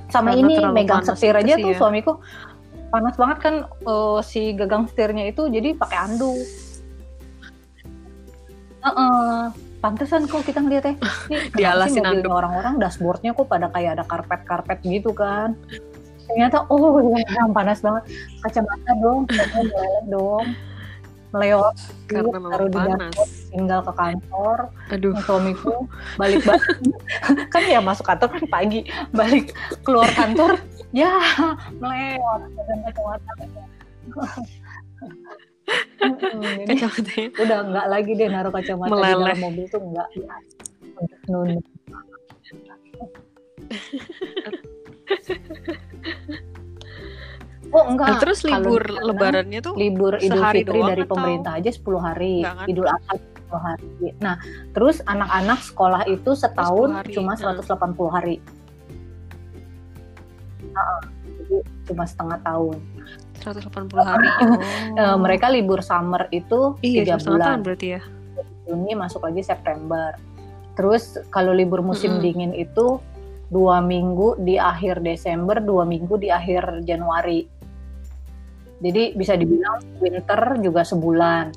[0.08, 1.78] sama Karena ini megang setir aja tuh ya.
[1.78, 2.18] suamiku
[2.88, 3.54] panas banget kan
[3.84, 6.42] uh, si gagang setirnya itu jadi pakai anduk.
[8.82, 9.52] Heeh.
[9.78, 10.98] Pantesan kok kita kenapa sih
[11.54, 12.34] Dialasin mobilnya anduk.
[12.34, 15.54] orang-orang dashboardnya kok pada kayak ada karpet-karpet gitu kan
[16.28, 18.04] ternyata oh ya panas banget
[18.42, 20.46] kacamata dong kacamata dong
[21.34, 21.76] meleot
[22.08, 22.78] Karena memang taruh di
[23.52, 24.58] tinggal ke kantor
[24.92, 25.14] Aduh.
[25.24, 25.74] Suamiku
[26.16, 26.64] balik balik
[27.52, 28.80] kan ya masuk kantor kan pagi
[29.12, 29.52] balik
[29.84, 30.56] keluar kantor
[30.92, 31.12] ya
[31.76, 32.40] melewat
[36.00, 37.28] dan Kacamatanya.
[37.44, 39.36] udah nggak lagi deh naruh kacamata di Meleleh.
[39.36, 40.08] dalam mobil tuh nggak
[41.28, 41.60] Nun.
[47.68, 48.06] Oh enggak.
[48.08, 52.00] Nah, terus Kalau libur sana, lebarannya tuh libur Idul Fitri dari atau- pemerintah aja 10
[52.00, 52.64] hari, kan?
[52.64, 53.88] Idul Adha 10 hari.
[54.18, 54.36] Nah,
[54.72, 57.40] terus anak-anak sekolah itu setahun 10 hari, cuma nah.
[57.60, 58.36] 180 hari.
[60.68, 61.00] Heeh,
[61.38, 61.56] jadi
[61.86, 62.76] cuma setengah tahun.
[63.38, 64.28] 180 hari.
[64.94, 65.16] Eh, Oh.
[65.16, 67.46] mereka libur summer itu iya, tiga cuma setengah bulan.
[67.46, 68.00] tahun berarti ya.
[68.64, 70.10] Juni masuk lagi September.
[70.74, 72.24] Terus kalau libur musim Mm-mm.
[72.24, 73.00] dingin itu
[73.48, 77.57] dua minggu di akhir Desember, dua minggu di akhir Januari.
[78.78, 81.50] Jadi bisa dibilang winter juga sebulan.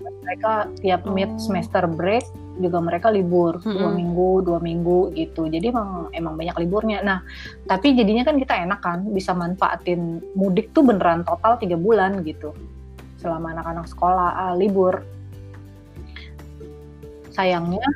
[0.00, 1.40] Mereka tiap mid Oh.
[1.42, 2.22] semester break
[2.60, 3.96] juga mereka libur dua Mm-mm.
[3.96, 5.48] minggu, dua minggu gitu.
[5.48, 7.00] Jadi emang emang banyak liburnya.
[7.00, 7.18] Nah,
[7.64, 12.52] tapi jadinya kan kita enak kan bisa manfaatin mudik tuh beneran total tiga bulan gitu.
[13.18, 15.02] Selama anak-anak sekolah ah, libur
[17.30, 17.86] sayangnya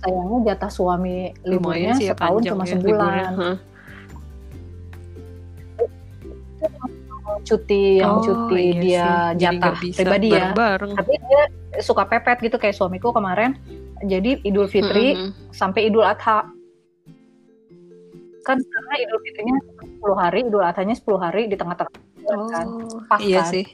[0.00, 3.28] sayangnya jatah suami liburnya ya setahun cuma ya sebulan liburnya.
[3.36, 3.56] Hah.
[7.42, 9.14] Cuti yang Oh, cuti iya dia sih.
[9.40, 10.92] Jadi jatah bisa pribadi ya bareng-bareng.
[10.94, 11.42] tapi dia
[11.80, 13.56] suka pepet gitu kayak suamiku kemarin
[14.02, 15.30] jadi Idul Fitri Mm-mm.
[15.50, 16.44] sampai Idul Adha
[18.44, 19.56] kan karena Idul Fitrinya
[19.98, 23.50] 10 hari Idul Adhanya 10 hari di tengah-tengah bulan kan Oh, Pas iya kan?
[23.50, 23.64] sih.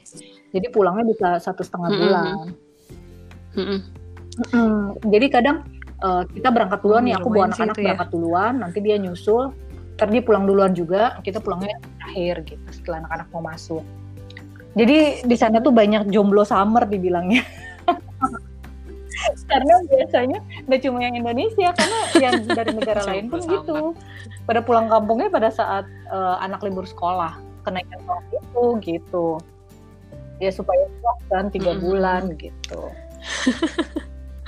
[0.49, 2.01] jadi pulangnya bisa satu setengah Mm-mm.
[2.01, 2.35] bulan
[3.53, 3.79] Mm-mm.
[4.55, 4.81] Mm,
[5.11, 5.57] jadi kadang
[5.99, 7.83] eh, kita berangkat duluan Hmm, nih, aku bawa anak-anak ya.
[7.83, 9.51] berangkat duluan, nanti dia nyusul,
[9.93, 11.75] ntar dia pulang duluan juga, kita pulangnya
[12.11, 13.83] terakhir gitu setelah anak-anak mau masuk.
[14.75, 17.47] Jadi di sana tuh banyak jomblo summer dibilangnya.
[19.51, 23.79] karena biasanya nggak cuma yang Indonesia, karena yang dari negara lain pun Jomblo gitu.
[24.43, 29.27] Pada pulang kampungnya pada saat eh, anak libur sekolah, kenaikan kelas itu gitu.
[30.41, 31.83] Ya supaya puas kan tiga Mm-mm.
[31.85, 32.81] bulan gitu.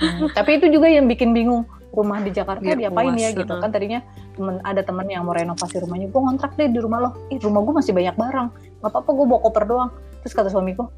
[0.02, 1.62] Hmm, tapi itu juga yang bikin bingung
[1.94, 4.02] rumah di Jakarta Biar diapain puas, ya gitu kan tadinya
[4.34, 7.10] temen ada temen yang mau renovasi rumahnya gue ngontrak deh di rumah lo.
[7.30, 8.48] Ih rumah gue masih banyak barang.
[8.82, 9.90] Nggak apa-apa gue bawa koper doang.
[10.22, 10.90] Terus kata suamiku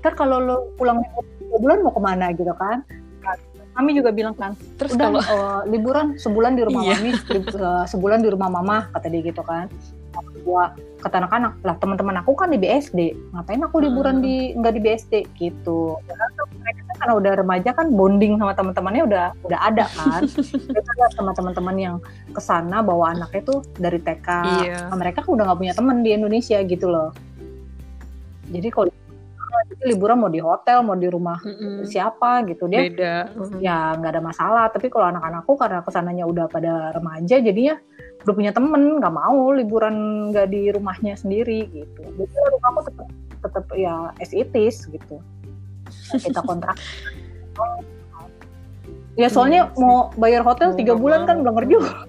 [0.00, 1.02] ntar kalau lo pulang
[1.58, 2.30] bulan mau ke mana?
[2.30, 2.86] Gitu kan.
[3.76, 6.96] Kami juga bilang kan Terus udah kalau eh, liburan sebulan di rumah Iya.
[6.96, 9.68] mami eh, sebulan di rumah mama kata dia gitu kan
[10.42, 14.24] gua kata anak-anak lah teman-teman aku kan di BSD ngapain aku liburan Hmm.
[14.24, 16.00] di nggak di BSD gitu.
[16.02, 16.26] Karena
[16.58, 20.20] mereka kan karena udah remaja kan bonding sama teman-temannya udah udah ada kan.
[20.72, 21.96] Mereka sama teman-teman yang
[22.32, 24.28] ke sana bawa anaknya tuh dari TK
[24.66, 24.78] Iya.
[24.90, 27.12] Nah, mereka kan udah nggak punya teman di Indonesia gitu loh.
[28.46, 28.95] Jadi kalau jadi
[29.86, 31.86] liburan mau di hotel mau di rumah Mm-mm.
[31.86, 32.66] siapa gitu.
[32.66, 33.14] Dia beda.
[33.62, 34.64] Ya nggak ada masalah.
[34.70, 37.78] Tapi kalau anak-anakku karena ke sananya udah pada remaja jadinya
[38.26, 42.02] udah punya temen nggak mau liburan nggak di rumahnya sendiri gitu.
[42.02, 43.08] Jadi rumahku tetap
[43.44, 45.22] tetap ya as it is gitu.
[46.16, 46.76] Kita kontrak.
[49.16, 49.80] Ya soalnya sih.
[49.80, 52.04] mau bayar hotel tiga bulan kan belum juga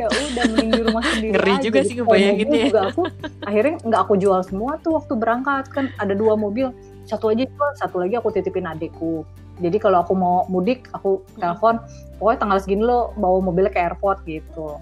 [0.00, 1.62] ya udah mending di rumah sendiri Ngeri aja.
[1.62, 2.32] juga sih mobil ya.
[2.66, 3.02] juga aku
[3.44, 6.72] akhirnya nggak aku jual semua tuh waktu berangkat kan ada dua mobil
[7.04, 9.28] satu aja jual satu lagi aku titipin adekku
[9.60, 11.76] jadi kalau aku mau mudik aku telepon
[12.16, 14.80] pokoknya tanggal segini lo bawa mobilnya ke airport gitu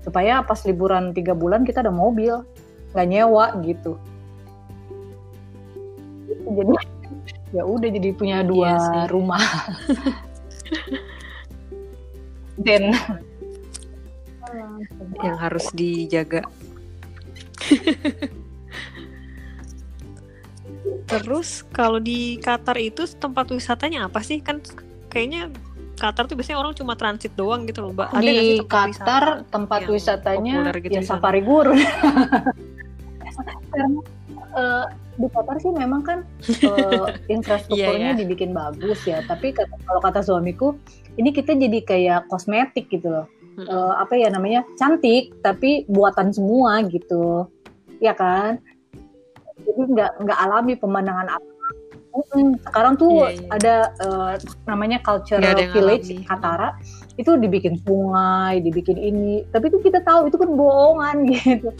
[0.00, 2.40] supaya pas liburan tiga bulan kita ada mobil
[2.96, 4.00] nggak nyewa gitu
[6.48, 6.72] jadi
[7.56, 9.00] ya udah jadi punya dua Iya sih.
[9.12, 9.40] rumah
[12.66, 12.92] dan
[15.22, 16.42] yang harus dijaga.
[21.08, 24.40] Terus kalau di Qatar itu tempat wisatanya apa sih?
[24.44, 24.60] Kan
[25.08, 25.48] kayaknya
[25.98, 28.08] Qatar tuh biasanya orang cuma transit doang gitu loh, Mbak.
[28.14, 29.50] Ada di tempat Qatar wisata?
[29.50, 31.74] tempat wisatanya gitu ya safari gurun
[33.72, 34.00] karena
[34.54, 34.84] eh,
[35.18, 38.18] di Qatar sih memang kan eh, infrastrukturnya Iya, iya.
[38.18, 40.78] dibikin bagus ya tapi kata, kalau kata suamiku
[41.18, 43.26] ini kita jadi kayak kosmetik gitu loh
[43.58, 47.50] Eh, apa ya namanya cantik tapi buatan semua gitu.
[47.98, 48.62] Ya kan?
[49.66, 51.46] Jadi nggak nggak alami pemandangan apa.
[52.08, 52.56] Mm-mm.
[52.66, 53.46] sekarang tuh Iya, iya.
[53.52, 54.32] ada eh,
[54.66, 56.26] namanya culture ada yang village alami.
[56.26, 56.68] Katara.
[57.18, 59.42] Itu dibikin sungai dibikin ini.
[59.50, 61.74] Tapi itu kita tahu itu kan bohongan gitu.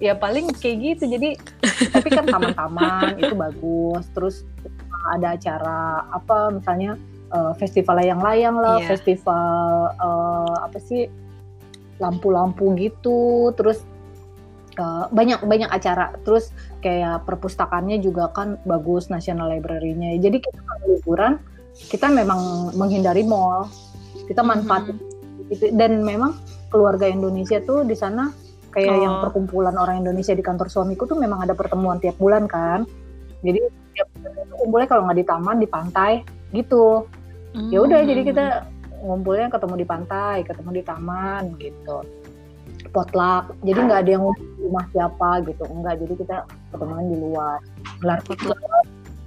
[0.00, 1.04] Ya paling kayak gitu.
[1.16, 1.36] Jadi
[1.92, 4.04] tapi kan taman-taman itu bagus.
[4.16, 4.36] Terus
[5.12, 6.96] ada acara apa misalnya
[7.34, 8.88] eh, festival layang-layang lah Iya.
[8.94, 9.44] festival
[9.98, 11.10] eh, apa sih
[11.98, 13.50] lampu-lampu gitu.
[13.54, 13.82] Terus
[14.74, 16.14] eh, banyak banyak acara.
[16.22, 20.18] Terus kayak perpustakaannya juga kan bagus National Library-nya.
[20.18, 21.32] Jadi kita kalau liburan
[21.90, 23.66] kita memang menghindari mall.
[24.24, 24.96] Kita manfaatin
[25.52, 25.68] gitu.
[25.76, 26.32] dan memang
[26.72, 28.32] keluarga Indonesia tuh di sana
[28.72, 29.02] kayak Oh.
[29.04, 32.88] yang perkumpulan orang Indonesia di kantor suamiku tuh memang ada pertemuan tiap bulan kan.
[33.44, 33.60] Jadi
[33.92, 36.12] tiap bulan itu kumpulnya kalau nggak di taman di pantai
[36.50, 37.04] gitu
[37.70, 38.30] ya udah jadi Hmm.
[38.34, 38.44] kita
[39.04, 41.96] ngumpulnya ketemu di pantai ketemu di taman gitu.
[42.90, 43.54] Potluck.
[43.62, 44.24] Jadi nggak ada yang
[44.60, 46.36] rumah siapa gitu enggak jadi kita
[46.72, 47.58] ketemuan di luar.
[48.00, 48.56] Gelar tikar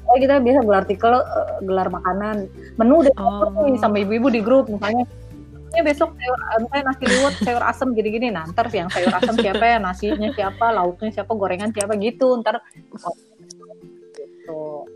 [0.08, 2.48] oh kita biasa gelar tikar eh, gelar makanan.
[2.80, 3.68] Menu udah Oh.
[3.68, 5.04] nih sama ibu-ibu di grup misalnya.
[5.76, 8.32] "Eh, besok sayur, eh, misalnya nasi liwet sayur asem gini-gini.
[8.32, 12.40] Nah ntar yang sayur asem siapa ya nasinya siapa lauknya siapa gorengan siapa gitu.
[12.40, 12.64] Ntar.
[13.04, 13.14] oh,
[14.18, 14.88] gitu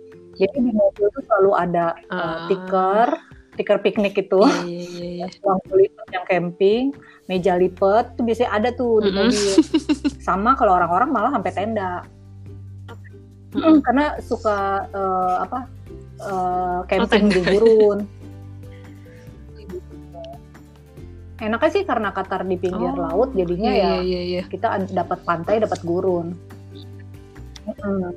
[0.41, 2.49] jadi di mobil tuh selalu ada eh, Ah.
[2.49, 3.09] tiker
[3.53, 4.81] tiker piknik itu Iya, iya,
[5.21, 5.53] iya, iya.
[5.69, 6.83] lipat yang camping
[7.27, 9.53] meja lipat tuh biasanya ada tuh di mobil
[10.27, 12.01] sama kalau orang-orang malah sampai tenda
[13.51, 13.83] Mm-mm.
[13.83, 14.57] karena suka
[14.89, 15.59] eh, apa
[16.17, 17.35] eh, camping tenda.
[17.35, 17.99] di gurun
[21.41, 24.41] enaknya sih karena Qatar di pinggir Oh, laut jadinya Iya, ya iya, iya, iya.
[24.45, 26.33] kita dapat pantai dapat gurun
[27.61, 28.09] Mm.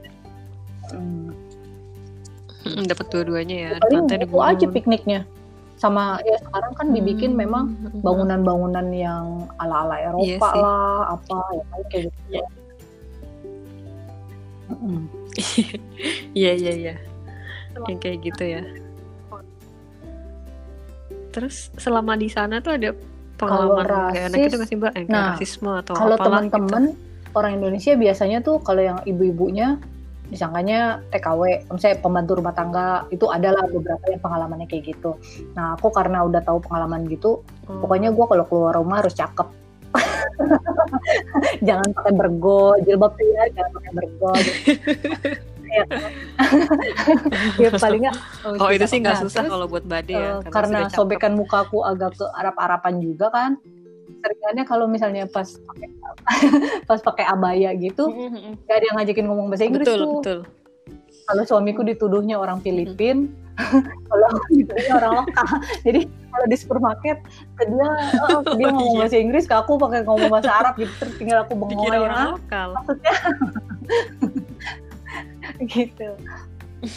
[0.94, 1.30] Mm.
[2.64, 3.70] Mm, Dapat dua-duanya ya.
[3.78, 5.20] Paling itu aja pikniknya
[5.74, 7.64] sama ya sekarang kan dibikin Hmm, memang
[8.00, 10.60] bangunan-bangunan yang ala-ala Eropa Iya sih.
[10.62, 12.44] lah apa ya kayak gitu Iya.
[16.34, 16.94] Iya, iya, iya.
[17.90, 18.62] Yang kayak gitu ya.
[21.34, 22.94] Terus selama di sana tuh ada
[23.34, 23.82] pengalaman
[24.14, 24.92] enak rasis- itu nggak sih mbak?
[24.94, 26.84] Kayak nah, rasisme atau kalau apalah teman-teman
[27.34, 29.82] orang Indonesia biasanya tuh kalau yang ibu-ibunya
[30.24, 35.20] disangkanya TKW, misalnya pembantu rumah tangga itu adalah beberapa yang pengalamannya kayak gitu.
[35.52, 37.72] Nah aku karena udah tahu pengalaman gitu, gitu.
[37.80, 39.46] pokoknya gue kalau keluar rumah harus cakep.
[41.66, 44.30] jangan pakai bergo, jilbab tuh ya, jangan pakai bergo.
[45.64, 45.84] ya,
[47.62, 48.16] ya paling nggak
[48.58, 50.38] Oh itu sih nggak Nah, susah kalau buat bade Eh, ya.
[50.50, 50.98] karena sudah cakep.
[50.98, 53.50] sobekan mukaku agak ke Arab-Arapan juga kan
[54.24, 55.88] seringannya kalau misalnya pas pakai
[56.88, 58.54] pas pakai abaya gitu Mm, mm, mm.
[58.64, 60.38] gak ada yang ngajakin ngomong bahasa Inggris Betul tuh betul.
[61.24, 63.28] kalau suamiku dituduhnya orang Filipin
[64.08, 65.48] kalau aku dituduhnya orang lokal
[65.86, 67.18] jadi kalau di supermarket
[67.54, 67.88] ke dia
[68.26, 69.00] oh, ke dia ngomong Iya.
[69.04, 72.02] bahasa Inggris ke aku pakai ngomong bahasa Arab gitu terus tinggal aku bengong Dikira aja
[72.02, 72.68] orang "Ah, lokal.
[72.74, 73.14] maksudnya
[75.64, 76.08] gitu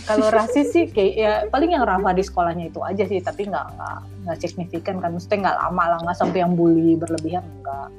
[0.07, 3.65] kalau rasis sih kayak ya paling yang Rafa di sekolahnya itu aja sih tapi nggak
[3.75, 5.15] nggak nggak signifikan kan.
[5.15, 7.89] Maksudnya nggak lama lah nggak sampai yang bully berlebihan enggak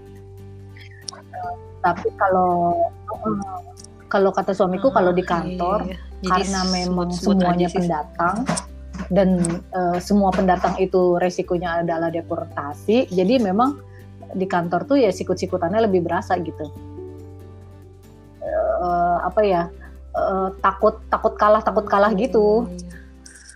[1.82, 2.74] tapi kalau
[3.12, 3.60] eh,
[4.08, 6.06] kalau kata suamiku kalau di Ah, kantor iya, iya.
[6.18, 8.36] Jadi karena memang smooth-smooth semuanya pendatang
[9.14, 9.28] dan
[9.70, 13.78] eh, semua pendatang itu resikonya adalah deportasi jadi memang
[14.34, 16.66] di kantor tuh ya sikut-sikutannya lebih berasa gitu.
[18.42, 19.70] Eh, apa ya
[20.20, 22.96] eh, takut takut kalah takut kalah gitu Iya.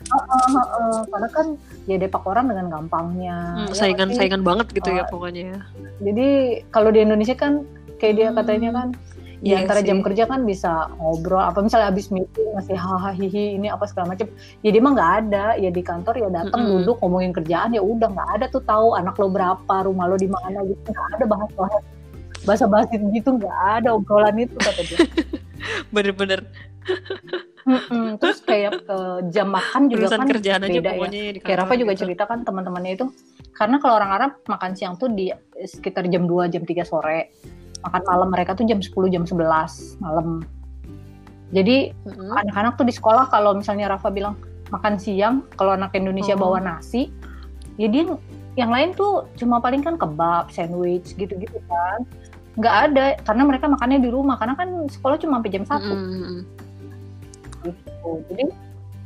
[0.05, 0.99] Heeh, heeh.
[1.07, 1.47] karena kan
[1.85, 4.19] ya depak orang dengan gampangnya Hmm, Ya saingan sih?
[4.19, 5.61] saingan banget gitu ya Eh, pokoknya ya.
[6.01, 6.29] jadi
[6.69, 7.63] kalau di Indonesia kan
[7.97, 8.37] kayak dia Hmm.
[8.37, 8.89] katanya kan
[9.39, 9.87] di Iya antara sih.
[9.89, 14.11] jam kerja kan bisa ngobrol apa misalnya habis meeting masih hahaha hihi ini apa segala
[14.11, 14.27] macam
[14.61, 16.73] ya dia mah nggak ada ya di kantor ya datang Mm-mm.
[16.79, 20.27] duduk ngomongin kerjaan ya udah nggak ada tuh tahu anak lo berapa rumah lo di
[20.27, 21.83] mana gitu nggak ada bahas-bahas
[22.43, 24.99] bahasa bahasa gitu nggak ada obrolan itu kata dia
[25.95, 26.47] Bener-bener
[27.63, 28.19] Mm-mm.
[28.19, 31.59] terus kayak eh, jam makan juga urusan kan kerjaan aja beda ya pokoknya di Kayak
[31.63, 32.01] Rafa juga gitu.
[32.03, 33.07] cerita kan teman-temannya itu
[33.55, 35.31] karena kalau orang Arab makan siang tuh di
[35.63, 37.31] sekitar jam 2 jam 3 sore.
[37.83, 40.43] Makan malam mereka tuh jam 10 jam 11 malam.
[41.55, 42.35] Jadi Mm-mm.
[42.35, 44.35] anak-anak tuh di sekolah kalau misalnya Rafa bilang
[44.75, 46.49] makan siang, kalau anak Indonesia Oh.
[46.49, 47.13] bawa nasi,
[47.77, 48.09] ya dia
[48.57, 52.09] yang lain tuh cuma paling kan kebab, sandwich gitu-gitu kan.
[52.53, 56.39] Nggak ada karena mereka makannya di rumah karena kan sekolah cuma sampai jam 1 Mm-mm.
[57.63, 58.11] gitu.
[58.29, 58.45] Jadi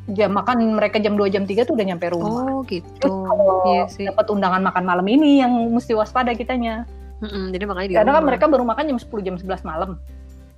[0.08, 2.30] jam makan mereka jam 2 jam 3 tuh udah nyampe rumah.
[2.48, 3.06] Oh Terus gitu.
[3.06, 4.04] kalau Iya sih.
[4.04, 6.86] dapat undangan makan malam ini yang mesti waspada kitanya.
[7.16, 9.90] Mm-mm, Jadi makanya di Karena kan mereka baru makan jam 10 jam 11 malam.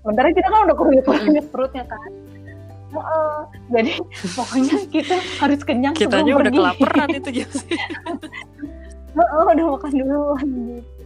[0.01, 2.11] Sementara kita kan udah kerunyuk-kerunyuk perutnya kan.
[2.89, 3.37] Heeh.
[3.69, 3.93] jadi
[4.39, 6.57] pokoknya kita harus kenyang Kitanya sebelum udah pergi.
[6.57, 7.49] kelaparan itu jam
[9.13, 10.47] Heeh, udah makan duluan.
[10.49, 10.98] gitu.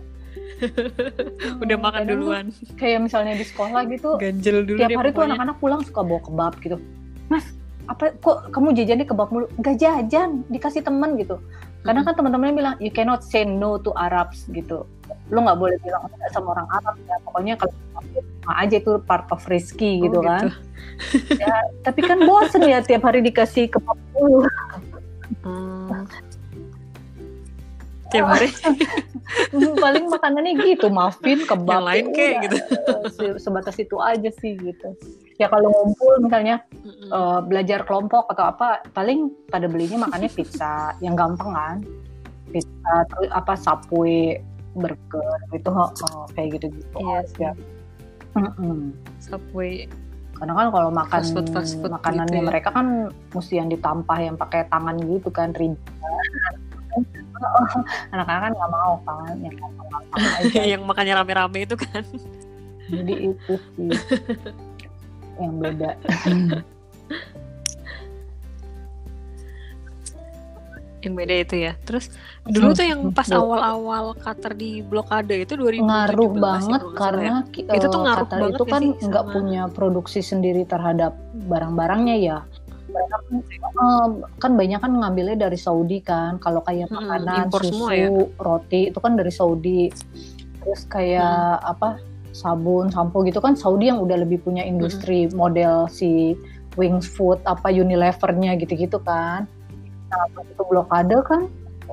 [1.62, 2.46] Udah Hmm, makan kadang tuh duluan.
[2.78, 6.52] Kayak misalnya di sekolah gitu, Ganjel dulu tiap hari tuh anak-anak pulang suka bawa kebab
[6.62, 6.76] gitu.
[7.26, 7.44] Mas,
[7.90, 9.46] apa kok kamu jajannya kebab mulu?
[9.58, 11.36] Enggak jajan, dikasih temen gitu.
[11.82, 14.86] Karena kan teman-temannya bilang you cannot say no to Arabs gitu.
[15.34, 17.16] Lo nggak boleh bilang enggak sama orang Arab ya.
[17.26, 17.74] Pokoknya kalau
[18.42, 20.50] sama aja itu part of risky Oh, gitu kan.
[21.34, 24.46] Ya, tapi kan bosen ya tiap hari dikasih kebab mulu.
[25.42, 25.81] Hmm.
[28.12, 28.48] Tiap hari
[29.82, 31.82] Paling makanannya gitu, muffin, kebab.
[31.82, 32.56] Yang lain ya udah, gitu.
[33.16, 34.92] se- Sebatas itu aja sih gitu.
[35.40, 37.08] Ya kalau ngumpul misalnya Mm-mm.
[37.08, 41.76] eh, belajar kelompok atau apa, paling pada belinya makannya pizza, yang gampang kan.
[42.52, 44.36] Pizza, terus apa subway,
[44.76, 45.90] burger, itu oh,
[46.36, 46.96] kayak gitu-gitu.
[47.00, 47.44] Iya sih.
[47.48, 47.50] aja.
[48.36, 48.92] Mm-mm.
[49.18, 49.88] Subway.
[50.36, 52.48] Karena kan kalau makan Fast food, fast food makanannya gitu ya.
[52.50, 52.86] mereka kan
[53.32, 55.78] mesti yang ditampah yang pakai tangan gitu kan ribet.
[58.14, 59.56] Anak-anak kan nggak mau kan yang
[60.76, 62.02] yang makannya rame-rame itu kan.
[62.86, 63.90] Jadi itu sih
[65.38, 65.90] yang beda.
[71.02, 71.72] Yang beda itu ya.
[71.82, 72.14] Terus
[72.46, 76.94] dulu tuh yang pas awal-awal Qatar di blokade itu 2017 ngaruh ya, banget ya.
[76.94, 80.62] karena ki- Itu tuh eh, ngaruh Qatar banget itu kan nggak sama- punya produksi sendiri
[80.62, 81.18] terhadap
[81.50, 82.38] barang-barangnya ya.
[82.92, 86.36] Mereka kan, eh, kan banyak kan ngambilnya dari Saudi kan.
[86.38, 88.08] Kalau kayak makanan, susu, semua ya.
[88.36, 89.88] roti itu kan dari Saudi.
[90.62, 91.98] Terus kayak apa
[92.32, 96.32] sabun, sampo gitu kan Saudi yang udah lebih punya industri model si
[96.80, 99.44] Wings Food apa Unilevernya gitu-gitu kan.
[100.12, 101.48] Nah, itu blokade kan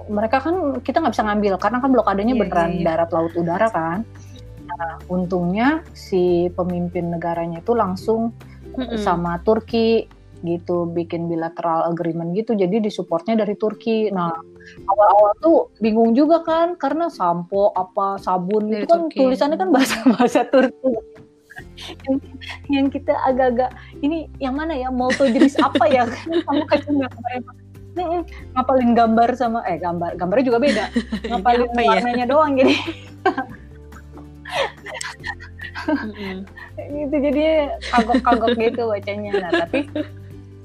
[0.07, 2.85] mereka kan kita nggak bisa ngambil karena kan blokadenya Iya, beneran iya.
[2.87, 3.99] darat laut udara kan.
[4.69, 8.31] Nah, untungnya si pemimpin negaranya itu langsung
[8.77, 9.01] Mm-mm.
[9.01, 10.07] sama Turki
[10.39, 14.07] gitu bikin bilateral agreement gitu jadi disupportnya dari Turki.
[14.07, 14.31] Nah
[14.87, 19.17] awal-awal tuh bingung juga kan karena sampo apa sabun Dari itu kan Turki.
[19.19, 20.91] tulisannya kan bahasa bahasa Turki.
[22.07, 22.17] yang,
[22.71, 23.67] yang kita agak-agak
[23.99, 26.07] ini yang mana ya mau tuh jenis apa ya
[26.47, 27.41] kamu kacau nggak kemarin
[27.99, 28.21] Mm-mm,
[28.55, 30.85] ngapalin gambar sama eh gambar gambarnya juga beda
[31.33, 31.89] ngapalin apa ya?
[31.89, 32.75] warnanya doang jadi
[35.89, 36.37] Mm-mm.
[36.79, 37.43] itu jadi
[37.91, 39.89] kagok-kagok gitu bacanya nah tapi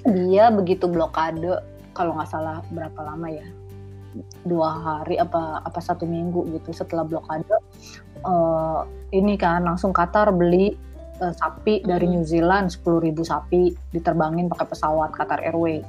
[0.07, 1.61] dia begitu blokade
[1.93, 3.47] kalau nggak salah berapa lama ya
[4.43, 7.49] dua hari apa apa satu minggu gitu setelah blokade
[8.21, 8.81] eh,
[9.13, 10.71] ini kan langsung Qatar beli
[11.17, 12.15] eh, sapi dari Hmm.
[12.15, 15.83] New Zealand 10.000 sapi diterbangin pakai pesawat Qatar Airways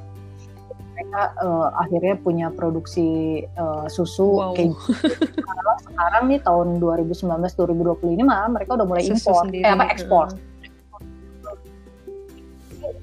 [0.90, 3.08] mereka eh, akhirnya punya produksi
[3.44, 4.54] eh, susu Wow.
[4.54, 7.20] keju Sekarang- sekarang nih tahun 2019
[7.52, 10.26] 2020 ini malah mereka udah mulai Susu impor eh apa ekspor.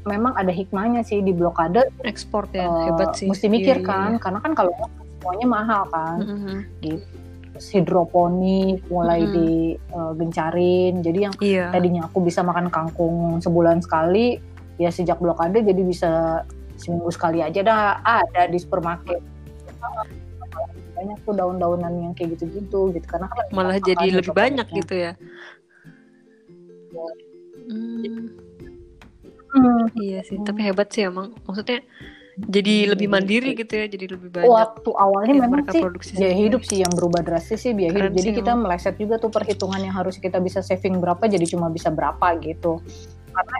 [0.03, 3.27] Memang ada hikmahnya sih di blokade Ekspor ya, eh, hebat sih.
[3.27, 4.19] mesti mikir Iya, kan iya.
[4.19, 4.71] karena kan kalau
[5.17, 6.57] semuanya mahal kan Mm-mm.
[7.53, 9.33] Terus hidroponik mulai Mm-mm.
[10.11, 11.71] digencarin jadi yang Iya.
[11.71, 14.41] tadinya aku bisa makan kangkung sebulan sekali
[14.75, 16.11] ya sejak blokade jadi bisa
[16.75, 19.21] seminggu sekali aja dah ada di supermarket
[20.93, 25.11] banyak tuh daun-daunan yang kayak gitu-gitu gitu karena kan Malah jadi lebih banyak gitu ya.
[27.63, 28.27] Hmm,
[29.53, 29.85] Hmm.
[30.01, 31.37] iya sih, tapi hebat sih emang.
[31.45, 31.85] Maksudnya
[32.33, 34.49] jadi lebih mandiri gitu ya, jadi lebih banyak.
[34.49, 38.13] waktu awalnya yang memang sih biaya hidup sih yang berubah drastis sih biaya hidup.
[38.17, 38.65] Jadi kita emang.
[38.65, 42.81] meleset juga tuh perhitungan yang harus kita bisa saving berapa jadi cuma bisa berapa gitu.
[43.29, 43.57] Karena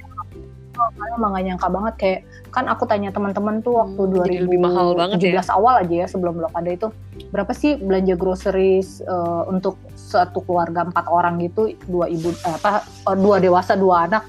[0.74, 2.20] karena emang gak nyangka banget kayak
[2.50, 5.42] kan aku tanya teman-teman tuh waktu Hmm, jadi 2017 lebih mahal banget ya.
[5.54, 6.88] awal aja ya sebelum blokade itu
[7.30, 12.82] berapa sih belanja groceries eh, untuk satu keluarga empat orang gitu dua ibu eh, apa
[12.86, 14.26] eh, dua dewasa dua anak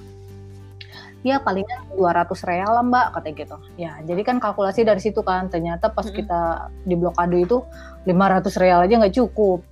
[1.24, 5.48] ya palingan 200 real lah mbak kata gitu ya jadi kan kalkulasi dari situ kan
[5.48, 6.20] ternyata pas Mm-mm.
[6.20, 7.64] kita di blokade itu
[8.04, 9.64] 500 real aja nggak cukup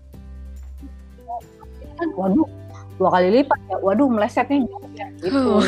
[2.00, 2.48] kan waduh
[2.96, 4.64] dua kali lipat ya waduh meleset nih
[5.20, 5.60] gitu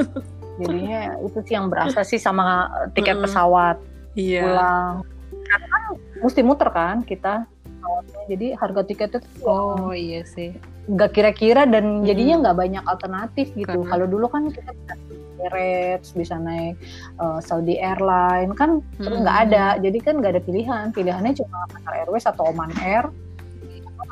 [0.62, 3.26] jadinya itu sih yang berasa sih sama tiket Mm-mm.
[3.26, 3.76] pesawat
[4.12, 4.44] Iya.
[4.44, 4.94] pulang
[5.32, 5.82] karena kan
[6.22, 7.48] mesti muter kan kita
[7.82, 8.22] pesawatnya.
[8.28, 10.54] jadi harga tiketnya tuh Oh iya sih.
[10.84, 13.66] nggak kira-kira dan jadinya nggak banyak alternatif gitu.
[13.68, 14.94] Karena- Kalau dulu kan kita bisa
[15.32, 16.78] Emirates, bisa naik
[17.16, 19.22] uh, Saudi Airline kan terus Mm.
[19.22, 19.64] nggak ada.
[19.76, 20.84] Jadi kan nggak ada pilihan.
[20.90, 23.10] Pilihannya cuma Qatar Airways atau Oman Air.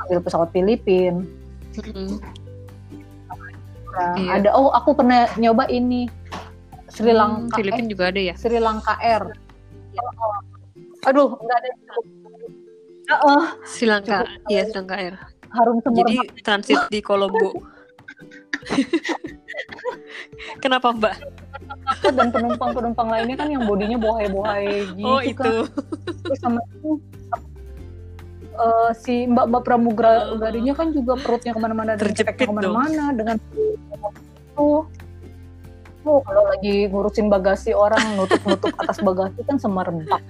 [0.01, 1.27] Ambil pesawat Filipin.
[1.77, 2.19] Mm-mm.
[3.91, 4.31] Nah, Iya.
[4.39, 6.07] Ada oh aku pernah nyoba ini
[6.89, 8.35] Sri Hmm, Lanka Filipina eh, juga ada ya.
[8.35, 9.23] Sri Lanka Air.
[11.03, 11.71] Aduh nggak ada.
[13.11, 15.19] Heeh, Sri Lanka, iya Sri Lanka Air.
[15.51, 17.51] harum semur Jadi transit di Kolombo.
[20.63, 21.41] Kenapa Mbak?
[22.15, 25.31] dan penumpang-penumpang lainnya kan yang bodinya bohai-bohai gitu oh kan.
[25.31, 25.53] itu.
[26.27, 26.91] Terus sama itu
[28.55, 34.69] eh, si mbak-mbak pramugarinya kan juga perutnya ke mana-mana Terjepit ke mana-mana dengan itu.
[36.01, 40.23] Oh, kalau lagi ngurusin bagasi orang nutup-nutup atas bagasi kan semerbak.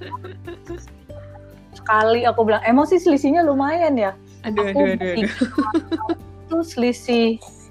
[1.81, 4.13] Sekali aku bilang, emosi selisihnya lumayan ya.
[4.43, 5.25] Aduh Aku aduh aduh.
[5.25, 5.31] aduh.
[6.45, 7.27] itu selisih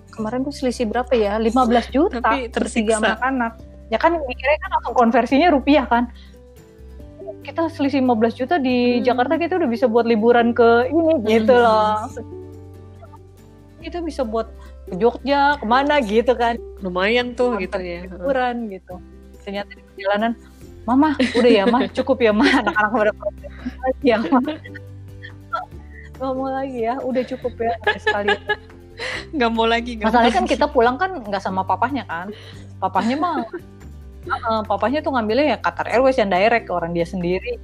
[0.10, 1.38] kemarin tuh selisih berapa ya?
[1.38, 1.54] 15
[1.90, 2.98] juta Tapi tersiksa.
[3.00, 3.54] anak-anak.
[3.90, 6.10] Ya kan mikirnya kan langsung konversinya rupiah kan.
[7.42, 9.06] Kita selisih 15 juta di Hmm.
[9.06, 11.64] Jakarta kita udah bisa buat liburan ke ini gitu Hmm.
[11.64, 11.98] loh.
[13.80, 14.50] Kita bisa buat
[14.86, 16.60] ke Jogja, ke mana gitu kan.
[16.82, 18.04] Lumayan tuh gitu ya.
[18.06, 19.00] Liburan gitu.
[19.42, 20.32] Ternyata di perjalanan,
[20.90, 22.50] Mama, udah ya, Ma, cukup ya, Ma.
[22.50, 24.42] Anak-anak pada lagi ya, Ma.
[26.20, 28.34] Gak mau lagi ya, udah cukup ya sekali.
[29.32, 29.96] Nggak mau lagi.
[29.96, 30.54] nggak Masalahnya kan lagi.
[30.58, 32.34] kita pulang kan nggak sama papahnya kan.
[32.82, 33.48] Papahnya mah
[34.28, 37.56] uh, papahnya tuh ngambilnya ya Qatar Airways yang direct orang dia sendiri.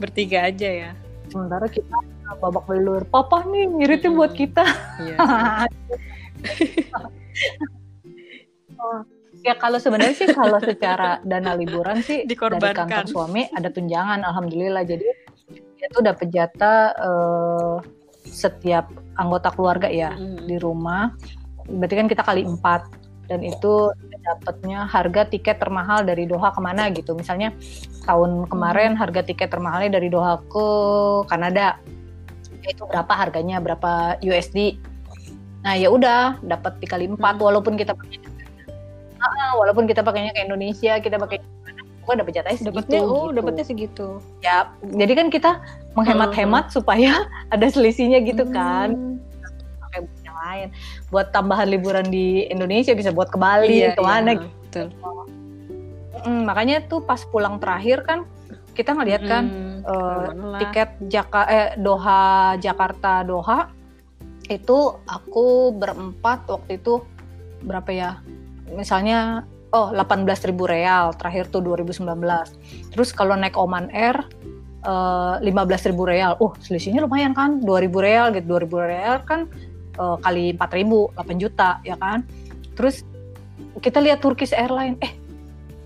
[0.00, 0.90] bertiga aja ya.
[1.28, 1.92] Sementara kita
[2.40, 3.04] babak belur.
[3.06, 4.18] Papa nih ngiritnya Mm-mm.
[4.18, 4.64] buat kita.
[4.98, 5.16] Iya.
[9.40, 14.84] ya kalau sebenarnya sih kalau secara dana liburan sih dari kantor suami ada tunjangan alhamdulillah.
[14.84, 15.06] Jadi
[15.80, 17.76] dia tuh dapat jatah eh,
[18.28, 20.46] setiap anggota keluarga ya Mm.
[20.46, 21.16] di rumah.
[21.66, 22.82] Berarti kan kita kali empat
[23.30, 27.16] dan itu dapatnya harga tiket termahal dari Doha ke mana gitu.
[27.16, 27.54] Misalnya
[28.04, 30.66] tahun kemarin harga tiket termahalnya dari Doha ke
[31.30, 31.78] Kanada.
[32.60, 33.62] Itu berapa harganya?
[33.62, 34.76] Berapa USD
[35.60, 37.36] nah ya udah dapat dikali empat.
[37.36, 37.44] Hmm.
[37.44, 38.16] walaupun kita pakai
[39.20, 41.38] Ah, walaupun kita pakainya ke Indonesia kita pakai
[42.00, 43.36] gua dapat jatahnya segitu Dapatnya oh gitu.
[43.36, 44.06] dapatnya segitu.
[44.40, 45.50] ya jadi kan kita
[45.92, 47.12] menghemat-hemat supaya
[47.54, 49.20] ada selisihnya gitu kan Hmm.
[49.82, 50.68] pakai buat yang lain
[51.08, 54.86] buat tambahan liburan di Indonesia bisa buat ke Bali Iya, ke mana iya, betul.
[56.20, 58.24] Mm, makanya tuh pas pulang terakhir kan
[58.70, 60.58] kita ngeliat kan Hmm, lah.
[60.58, 62.22] tiket Jaka eh, Doha
[62.56, 63.68] Jakarta Doha
[64.46, 67.00] itu aku berempat waktu itu
[67.60, 68.10] berapa ya
[68.74, 72.06] misalnya oh 18.000 real terakhir tuh 2019
[72.90, 74.18] terus kalau naik Oman Air
[74.86, 76.32] eh, 15.000 real.
[76.42, 77.62] Oh selisihnya lumayan kan?
[77.62, 78.46] 2.000 real gitu.
[78.46, 79.46] 2.000 real kan
[79.98, 82.26] eh, kali 4.000 8 juta ya kan?
[82.74, 83.06] Terus
[83.78, 85.12] kita lihat Turkish Airline eh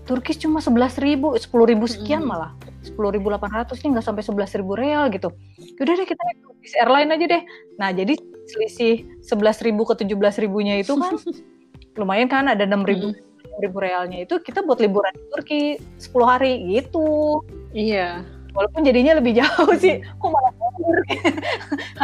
[0.05, 1.49] Turkish cuma 11.000 10.000
[1.89, 2.29] sekian Mm-mm.
[2.29, 2.51] malah.
[2.85, 5.33] 10.800 nih nggak sampai 11.000 real gitu.
[5.81, 7.43] Yaudah deh kita naik Turkish Airline aja deh.
[7.81, 8.13] Nah jadi
[8.45, 11.17] selisih 11.000 ke 17.000 nya itu kan
[11.95, 13.13] lumayan kan ada 6.000 Mm-mm.
[13.55, 15.61] ribu realnya itu kita buat liburan di Turki
[15.97, 17.39] 10 hari gitu
[17.71, 18.23] Iya.
[18.51, 20.97] walaupun jadinya lebih jauh sih kok malah mundur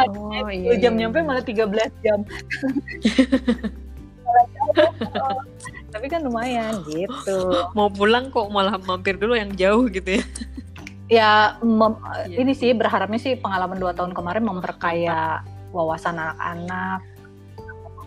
[0.16, 0.76] Oh iya.
[0.76, 1.64] jam iya, nyampe malah 13
[2.00, 2.20] jam
[5.92, 10.24] tapi kan lumayan gitu mau pulang kok malah mampir dulu yang jauh gitu ya.
[11.12, 11.30] ya
[11.60, 12.36] mem- Iya.
[12.40, 17.04] ini sih berharapnya sih pengalaman dua tahun kemarin memperkaya wawasan anak-anak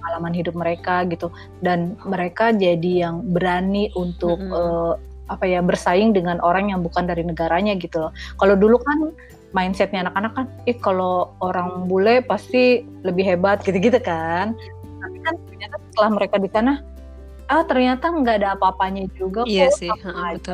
[0.05, 1.33] pengalaman hidup mereka gitu.
[1.65, 4.53] Dan mereka jadi yang berani untuk Mm-mm.
[4.53, 4.93] eh,
[5.25, 8.11] apa ya bersaing dengan orang yang bukan dari negaranya gitu loh.
[8.37, 9.09] Kalau dulu kan
[9.57, 14.53] mindsetnya anak-anak kan ih kalau orang bule pasti lebih hebat gitu-gitu kan.
[15.01, 16.85] Tapi kan ternyata setelah mereka di sana
[17.45, 20.53] ah ternyata nggak ada apa-apanya juga Iya kok sih, sama heeh, aja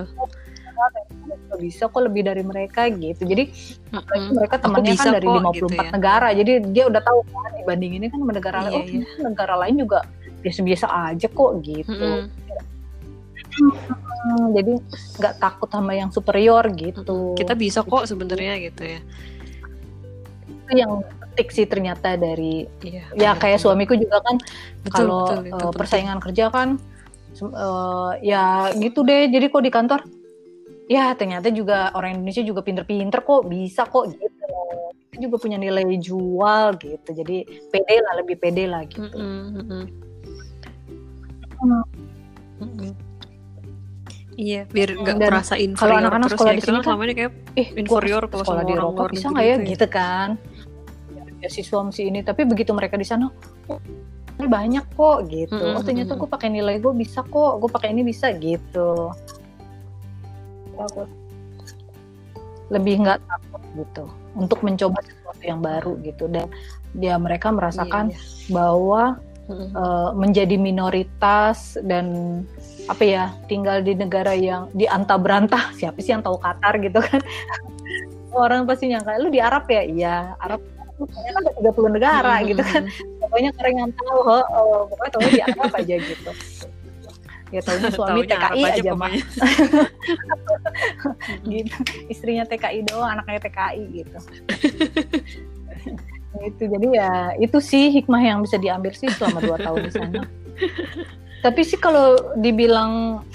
[0.89, 1.37] betul.
[1.47, 3.43] nggak bisa kok lebih dari mereka gitu jadi
[3.91, 4.23] Mm-mm.
[4.33, 5.89] mereka temannya bisa kan dari kok, 54 gitu ya.
[5.91, 9.21] negara jadi dia udah tahu kan dibanding ini kan negara lain Iya, oh iya.
[9.21, 9.99] negara lain juga
[10.41, 12.29] biasa-biasa aja kok gitu Mm-mm.
[13.51, 14.73] Hmm, jadi
[15.17, 18.99] nggak takut sama yang superior gitu Kita bisa kok sebenarnya gitu ya.
[20.47, 23.03] itu yang petik sih ternyata dari Iya.
[23.13, 24.39] ya kayak suamiku juga kan
[24.81, 25.75] Betul, kalau betul, itu eh, penting.
[25.75, 26.69] persaingan kerja kan
[27.33, 29.99] eh, ya gitu deh jadi kok di kantor
[30.91, 34.27] ya ternyata juga orang Indonesia juga pinter-pinter kok bisa kok gitu
[35.11, 39.87] Kita juga punya nilai jual gitu jadi pede lah lebih pede lah gitu mm-mm.
[41.61, 41.85] Hmm.
[42.59, 42.91] Mm-mm.
[44.31, 46.57] Iya, biar nggak Dan merasa inferior kalau anak-anak sekolah ya.
[46.57, 49.45] di sini kan selama ini kayak eh inferior kalau sekolah di Eropa bisa negeri nggak
[49.45, 49.71] ya itu ya.
[49.75, 50.29] gitu kan
[51.41, 53.27] ya siswa mesti ini tapi begitu mereka di sana
[53.69, 53.79] oh,
[54.39, 57.93] ini banyak kok gitu Mm-mm, oh ternyata gue pakai nilai gue bisa kok gue pakai
[57.93, 59.11] ini bisa gitu
[62.71, 64.03] lebih nggak takut gitu
[64.33, 66.31] untuk mencoba sesuatu yang baru gitu.
[66.31, 66.47] Dan
[66.95, 68.19] dia mereka merasakan Iya,
[68.51, 69.19] bahwa
[69.51, 69.69] Mm-mm.
[69.75, 72.39] eh, menjadi minoritas dan
[72.89, 76.99] apa ya tinggal di negara yang di anta berantah siapa sih yang tahu Qatar gitu
[77.03, 77.19] kan?
[78.31, 79.83] Orang pasti nyangka lu di Arab ya?
[79.83, 80.63] Iya Arab
[81.01, 82.83] ternyata ada 30 negara Mm-mm, gitu kan.
[83.19, 86.31] Pokoknya orang yang tahu oh, oh, pokoknya tahu di Arab aja gitu.
[87.51, 89.23] Ya tahunya suami TKI aja, mah pokoknya.
[91.51, 91.77] gitu.
[92.07, 94.17] Istrinya TKI doang anaknya TKI gitu.
[96.41, 100.21] Itu jadi ya itu sih hikmah yang bisa diambil sih selama dua tahun di sana.
[101.45, 103.25] Tapi sih kalau dibilang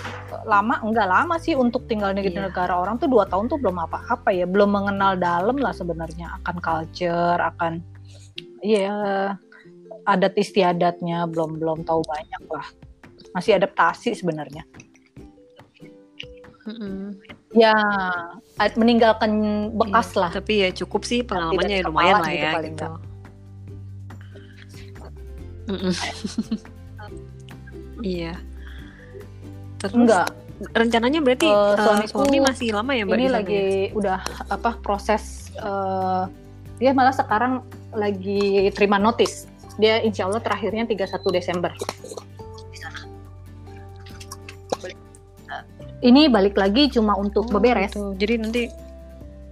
[0.46, 2.48] lama enggak lama sih untuk tinggal di Iya.
[2.48, 4.46] negara orang tuh dua tahun tuh belum apa-apa ya.
[4.48, 7.82] Belum mengenal dalam lah sebenarnya akan culture akan
[8.64, 9.36] ya
[10.06, 12.66] adat istiadatnya belum belum tahu banyak lah.
[13.36, 14.64] Masih adaptasi sebenarnya
[16.66, 17.14] Mm-mm.
[17.54, 17.74] ya
[18.74, 19.32] meninggalkan
[19.70, 22.86] bekas Iya, lah Tapi ya cukup sih pengalamannya ya lumayan lah gitu ya gitu.
[25.70, 25.94] Mm-mm.
[28.04, 28.36] Iya.
[29.80, 30.28] Terus enggak
[30.72, 33.92] rencananya berarti Eh, eh, suamiku suami masih lama ya mbak ini lagi ya?
[33.92, 36.22] udah apa proses eh,
[36.80, 37.60] dia malah sekarang
[37.92, 41.72] lagi terima notis dia insya Allah terakhirnya 31 Desember
[46.06, 48.14] ini balik lagi cuma untuk Oh, beberes gitu.
[48.14, 48.62] Jadi nanti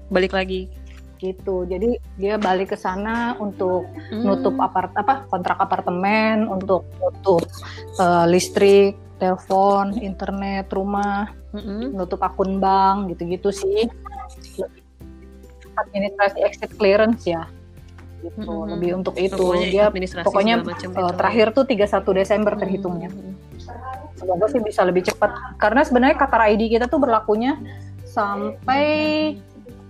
[0.08, 0.70] balik lagi.
[1.14, 4.28] gitu jadi dia balik ke sana untuk Hmm.
[4.28, 7.40] nutup apart apa kontrak apartemen untuk nutup
[7.96, 11.96] eh, listrik telepon internet rumah Mm-mm.
[11.96, 13.88] nutup akun bank gitu-gitu sih
[15.74, 17.48] administrasi exit clearance ya
[18.24, 18.72] gitu Mm-mm.
[18.72, 19.84] lebih untuk itu Pokoknya dia
[20.22, 21.14] pokoknya itu.
[21.14, 23.32] terakhir tuh 31 Desember terhitungnya Mm-mm.
[24.14, 27.60] semoga sih bisa lebih cepat karena sebenarnya Qatar ID kita tuh berlakunya
[28.04, 28.84] sampai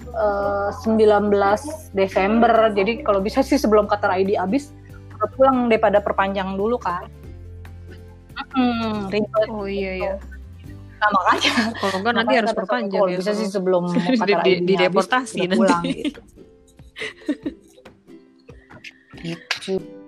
[0.05, 1.31] eh, 19
[1.93, 4.75] Desember jadi kalau bisa sih sebelum Qatar ID habis
[5.33, 7.07] pulang daripada perpanjang dulu kan
[8.51, 9.47] Hmm, ribet.
[9.47, 10.15] Oh iya ya.
[10.97, 13.19] Nah, makanya Kalau enggak nanti harus kata perpanjang kalau ya.
[13.19, 13.85] bisa sih sebelum
[14.27, 15.57] Di- di- habis, udah nanti.
[15.57, 16.21] pulang gitu.
[19.25, 20.04] gitu.